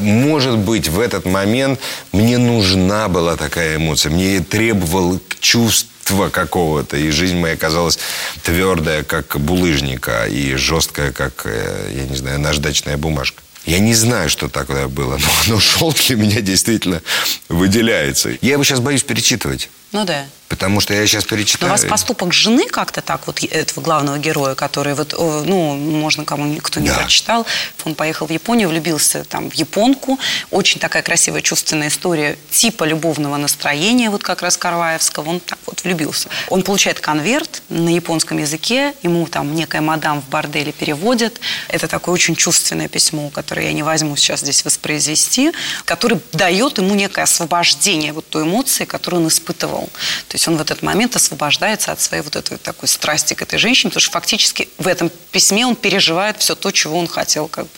Может 0.00 0.58
быть, 0.58 0.88
в 0.88 0.98
этот 0.98 1.24
момент 1.24 1.78
мне 2.10 2.38
нужна 2.38 3.08
была 3.08 3.36
такая 3.36 3.76
эмоция, 3.76 4.10
мне 4.10 4.40
требовал 4.40 5.20
чувства 6.08 6.30
какого-то, 6.30 6.96
и 6.96 7.10
жизнь 7.10 7.36
моя 7.36 7.56
казалась 7.56 7.98
твердая, 8.42 9.02
как 9.02 9.38
булыжника, 9.38 10.24
и 10.26 10.54
жесткая, 10.54 11.12
как, 11.12 11.42
э, 11.44 11.90
я 11.94 12.04
не 12.06 12.16
знаю, 12.16 12.40
наждачная 12.40 12.96
бумажка. 12.96 13.42
Я 13.66 13.80
не 13.80 13.94
знаю, 13.94 14.28
что 14.30 14.48
такое 14.48 14.88
было, 14.88 15.18
но, 15.18 15.28
но 15.54 15.60
шелк 15.60 15.96
для 16.06 16.16
меня 16.16 16.40
действительно 16.40 17.02
выделяется. 17.48 18.30
Я 18.40 18.52
его 18.52 18.64
сейчас 18.64 18.80
боюсь 18.80 19.02
перечитывать. 19.02 19.68
Ну 19.92 20.04
да. 20.04 20.26
Потому 20.48 20.80
что 20.80 20.92
я 20.94 21.06
сейчас 21.06 21.24
Но 21.24 21.30
перечитаю. 21.36 21.72
вас 21.72 21.84
поступок 21.84 22.32
жены 22.32 22.66
как-то 22.68 23.00
так, 23.02 23.26
вот 23.26 23.42
этого 23.42 23.82
главного 23.82 24.18
героя, 24.18 24.54
который 24.54 24.94
вот, 24.94 25.14
ну, 25.18 25.74
можно 25.76 26.24
кому 26.24 26.44
никто 26.46 26.80
не 26.80 26.88
Да. 26.88 26.94
прочитал, 26.96 27.46
он 27.84 27.94
поехал 27.94 28.26
в 28.26 28.30
Японию, 28.30 28.68
влюбился 28.68 29.24
там 29.24 29.50
в 29.50 29.54
японку, 29.54 30.18
очень 30.50 30.78
такая 30.80 31.02
красивая 31.02 31.40
чувственная 31.42 31.88
история 31.88 32.38
типа 32.50 32.84
любовного 32.84 33.36
настроения, 33.38 34.08
вот 34.10 34.22
как 34.22 34.40
раз 34.42 34.56
Карваевского, 34.58 35.28
он 35.30 35.40
так 35.40 35.58
вот 35.66 35.84
влюбился. 35.84 36.28
Он 36.48 36.62
получает 36.62 37.00
конверт 37.00 37.62
на 37.70 37.88
японском 37.94 38.38
языке, 38.38 38.94
ему 39.02 39.26
там 39.26 39.54
некая 39.54 39.80
мадам 39.82 40.20
в 40.22 40.28
борделе 40.28 40.72
переводит, 40.72 41.40
это 41.68 41.88
такое 41.88 42.14
очень 42.14 42.36
чувственное 42.36 42.88
письмо, 42.88 43.28
которое 43.30 43.47
я 43.56 43.72
не 43.72 43.82
возьму 43.82 44.16
сейчас 44.16 44.40
здесь 44.40 44.64
воспроизвести, 44.64 45.52
которое 45.84 46.20
дает 46.32 46.78
ему 46.78 46.94
некое 46.94 47.22
освобождение 47.22 48.12
вот 48.12 48.28
той 48.28 48.42
эмоции, 48.44 48.84
которую 48.84 49.22
он 49.22 49.28
испытывал. 49.28 49.88
То 50.28 50.34
есть 50.34 50.46
он 50.48 50.56
в 50.56 50.60
этот 50.60 50.82
момент 50.82 51.16
освобождается 51.16 51.92
от 51.92 52.00
своей 52.00 52.22
вот 52.22 52.36
этой 52.36 52.58
такой 52.58 52.88
страсти 52.88 53.34
к 53.34 53.42
этой 53.42 53.58
женщине, 53.58 53.90
потому 53.90 54.02
что 54.02 54.12
фактически 54.12 54.68
в 54.78 54.86
этом 54.86 55.10
письме 55.30 55.66
он 55.66 55.76
переживает 55.76 56.38
все 56.38 56.54
то, 56.54 56.70
чего 56.70 56.98
он 56.98 57.08
хотел 57.08 57.48
как 57.48 57.64
бы. 57.64 57.70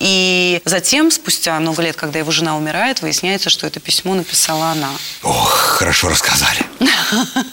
И 0.00 0.60
затем, 0.64 1.10
спустя 1.10 1.58
много 1.60 1.82
лет, 1.82 1.96
когда 1.96 2.18
его 2.18 2.30
жена 2.30 2.56
умирает, 2.56 3.02
выясняется, 3.02 3.50
что 3.50 3.66
это 3.66 3.80
письмо 3.80 4.14
написала 4.14 4.70
она. 4.70 4.90
Ох, 5.22 5.50
хорошо 5.50 6.08
рассказали. 6.08 6.66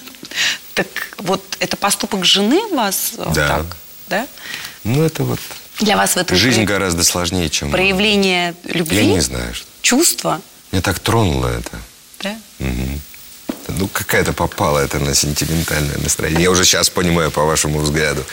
Так 0.76 0.88
вот, 1.18 1.44
это 1.60 1.76
поступок 1.76 2.24
жены 2.24 2.62
вас 2.72 3.12
э, 3.18 3.26
Да. 3.36 3.48
так, 3.48 3.66
да? 4.08 4.28
Ну, 4.86 5.04
это 5.04 5.24
вот... 5.24 5.40
Для 5.80 5.96
вас 5.98 6.14
в 6.16 6.18
этом 6.18 6.38
Жизнь 6.38 6.64
прояв- 6.66 6.68
гораздо 6.70 7.04
сложнее, 7.04 7.50
чем... 7.50 7.72
проявление 7.72 8.54
любви, 8.66 8.98
Я 8.98 9.06
не 9.06 9.22
знаю. 9.22 9.54
Что... 9.54 9.66
чувства, 9.82 10.42
Меня 10.72 10.82
так 10.82 11.00
тронуло 11.00 11.48
это. 11.48 11.80
да? 12.22 12.38
Мгм. 12.60 13.02
Ну, 13.78 13.88
какая-то 13.88 14.34
попала 14.34 14.80
это 14.80 14.98
на 15.00 15.14
сентиментальное 15.14 15.98
настроение. 16.00 16.42
Я 16.42 16.50
уже 16.52 16.66
сейчас 16.66 16.90
понимаю 16.90 17.30
по 17.30 17.44
вашему 17.46 17.80
взгляду. 17.80 18.24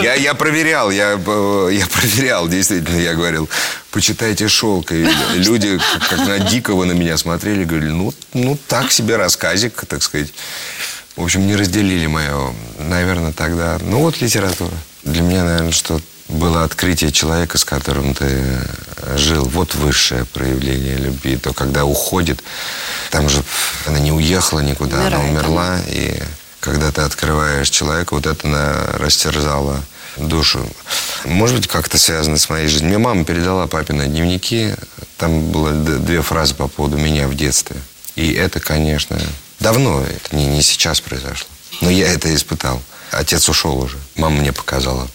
Я, 0.00 0.14
я 0.14 0.34
проверял, 0.34 0.90
я, 0.90 1.18
э, 1.26 1.70
я 1.72 1.86
проверял, 1.88 2.48
действительно, 2.48 2.98
я 2.98 3.14
говорил, 3.14 3.48
почитайте 3.90 4.46
шелк. 4.48 4.92
И 4.92 5.04
люди 5.34 5.78
как, 5.98 6.08
как 6.10 6.28
на 6.28 6.38
дикого 6.38 6.84
на 6.84 6.92
меня 6.92 7.16
смотрели, 7.18 7.64
говорили, 7.64 7.90
ну, 7.90 8.14
ну, 8.34 8.56
так 8.68 8.92
себе 8.92 9.16
рассказик, 9.16 9.84
так 9.86 10.02
сказать. 10.02 10.32
В 11.16 11.22
общем, 11.24 11.46
не 11.46 11.56
разделили 11.56 12.06
мое, 12.06 12.54
наверное, 12.78 13.32
тогда. 13.32 13.78
Ну, 13.82 13.98
вот 13.98 14.20
литература. 14.20 14.72
Для 15.02 15.22
меня, 15.22 15.44
наверное, 15.44 15.72
что 15.72 16.00
было 16.28 16.64
открытие 16.64 17.12
человека, 17.12 17.58
с 17.58 17.64
которым 17.64 18.14
ты 18.14 18.24
э, 18.26 19.16
жил. 19.16 19.44
Вот 19.44 19.74
высшее 19.74 20.24
проявление 20.24 20.96
любви. 20.96 21.36
То, 21.36 21.52
когда 21.52 21.84
уходит, 21.84 22.42
там 23.10 23.28
же 23.28 23.42
она 23.86 23.98
не 23.98 24.12
уехала 24.12 24.60
никуда, 24.60 25.06
она 25.06 25.18
Умирает, 25.18 25.30
умерла. 25.30 25.78
И 25.88 26.20
когда 26.60 26.90
ты 26.90 27.02
открываешь 27.02 27.68
человека, 27.68 28.14
вот 28.14 28.26
это 28.26 28.48
на, 28.48 28.86
растерзало 28.94 29.82
душу. 30.16 30.66
Может 31.24 31.56
быть, 31.56 31.66
как-то 31.66 31.98
связано 31.98 32.38
с 32.38 32.48
моей 32.48 32.68
жизнью. 32.68 32.88
Мне 32.88 32.98
мама 32.98 33.24
передала 33.24 33.66
папины 33.66 34.06
дневники. 34.06 34.74
Там 35.18 35.50
было 35.50 35.72
две 35.72 36.22
фразы 36.22 36.54
по 36.54 36.68
поводу 36.68 36.96
меня 36.96 37.28
в 37.28 37.34
детстве. 37.34 37.76
И 38.14 38.32
это, 38.32 38.60
конечно, 38.60 39.20
давно, 39.60 40.02
это 40.02 40.36
не, 40.36 40.46
не 40.46 40.62
сейчас 40.62 41.00
произошло. 41.00 41.48
Но 41.80 41.90
я 41.90 42.08
это 42.12 42.34
испытал. 42.34 42.80
Отец 43.10 43.48
ушел 43.48 43.78
уже. 43.78 43.98
Мама 44.16 44.36
мне 44.36 44.52
показала 44.52 45.08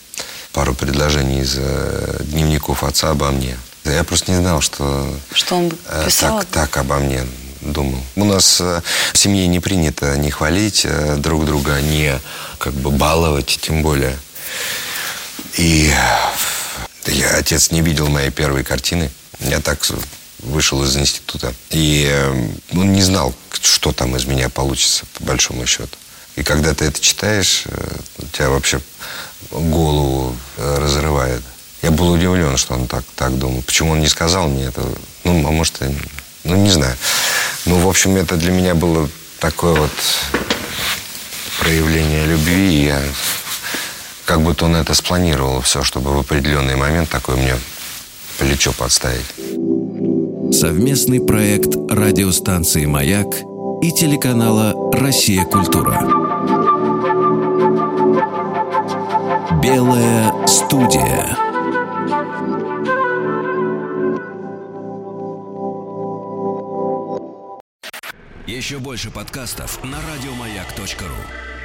пару 0.54 0.74
предложений 0.74 1.42
из 1.42 1.56
э, 1.58 2.22
дневников 2.24 2.84
отца 2.84 3.12
обо 3.12 3.32
мне. 3.32 3.58
Я 3.86 4.04
просто 4.04 4.32
не 4.32 4.38
знал, 4.38 4.62
что 4.62 5.14
Что 5.32 5.56
он 5.56 5.72
э, 5.88 6.06
писал? 6.06 6.40
так, 6.40 6.48
так 6.48 6.78
обо 6.78 6.98
мне 6.98 7.26
думал. 7.62 8.02
У 8.16 8.26
нас 8.26 8.60
э, 8.62 8.82
в 9.14 9.18
семье 9.18 9.48
не 9.48 9.60
принято 9.60 10.18
не 10.18 10.32
хвалить 10.32 10.86
друг 11.18 11.46
друга, 11.46 11.82
не 11.82 12.20
как 12.58 12.74
бы 12.74 12.92
баловать, 12.92 13.60
тем 13.62 13.82
более. 13.82 14.18
И 15.56 15.92
я, 17.06 17.38
отец 17.38 17.72
не 17.72 17.82
видел 17.82 18.08
моей 18.08 18.30
первой 18.30 18.64
картины. 18.64 19.10
Я 19.40 19.60
так 19.60 19.86
вышел 20.40 20.84
из 20.84 20.96
института. 20.98 21.54
И 21.70 22.10
он 22.72 22.94
не 22.94 23.02
знал, 23.02 23.34
что 23.62 23.92
там 23.92 24.16
из 24.16 24.26
меня 24.26 24.50
получится, 24.50 25.06
по 25.14 25.24
большому 25.24 25.66
счету. 25.66 25.98
И 26.36 26.44
когда 26.44 26.74
ты 26.74 26.86
это 26.86 27.00
читаешь, 27.00 27.64
э, 27.66 27.98
тебя 28.32 28.50
вообще 28.50 28.80
голову 29.52 30.36
э, 30.58 30.78
разрывает. 30.80 31.42
Я 31.82 31.92
был 31.92 32.12
удивлен, 32.12 32.58
что 32.58 32.74
он 32.76 32.88
так, 32.88 33.04
так 33.16 33.38
думал. 33.38 33.62
Почему 33.62 33.92
он 33.92 34.00
не 34.00 34.08
сказал 34.08 34.48
мне 34.48 34.66
это? 34.66 34.82
Ну, 35.24 35.48
а 35.48 35.52
может, 35.52 35.82
и- 35.82 35.96
ну, 36.44 36.56
не 36.56 36.70
знаю. 36.70 36.96
Ну, 37.66 37.80
в 37.80 37.88
общем, 37.88 38.16
это 38.18 38.36
для 38.36 38.52
меня 38.52 38.76
было 38.76 39.10
такое 39.40 39.74
вот 39.74 39.92
проявление 41.60 42.26
любви. 42.26 42.82
И 42.82 42.86
я 42.86 43.02
как 44.26 44.42
будто 44.42 44.66
он 44.66 44.76
это 44.76 44.94
спланировал 44.94 45.62
все, 45.62 45.84
чтобы 45.84 46.14
в 46.14 46.20
определенный 46.20 46.76
момент 46.76 47.10
такой 47.10 47.36
мне 47.36 47.56
плечо 48.38 48.72
подставить. 48.74 49.26
Совместный 50.54 51.20
проект 51.22 51.76
радиостанции 51.90 52.86
«Маяк» 52.86 53.28
и 53.82 53.92
телеканала 53.92 54.74
«Россия. 54.94 55.46
Культура». 55.46 56.00
Белая 59.62 60.48
студия. 60.48 61.38
Еще 68.48 68.80
больше 68.80 69.12
подкастов 69.12 69.84
на 69.84 69.98
радиомаяк.ру. 69.98 71.59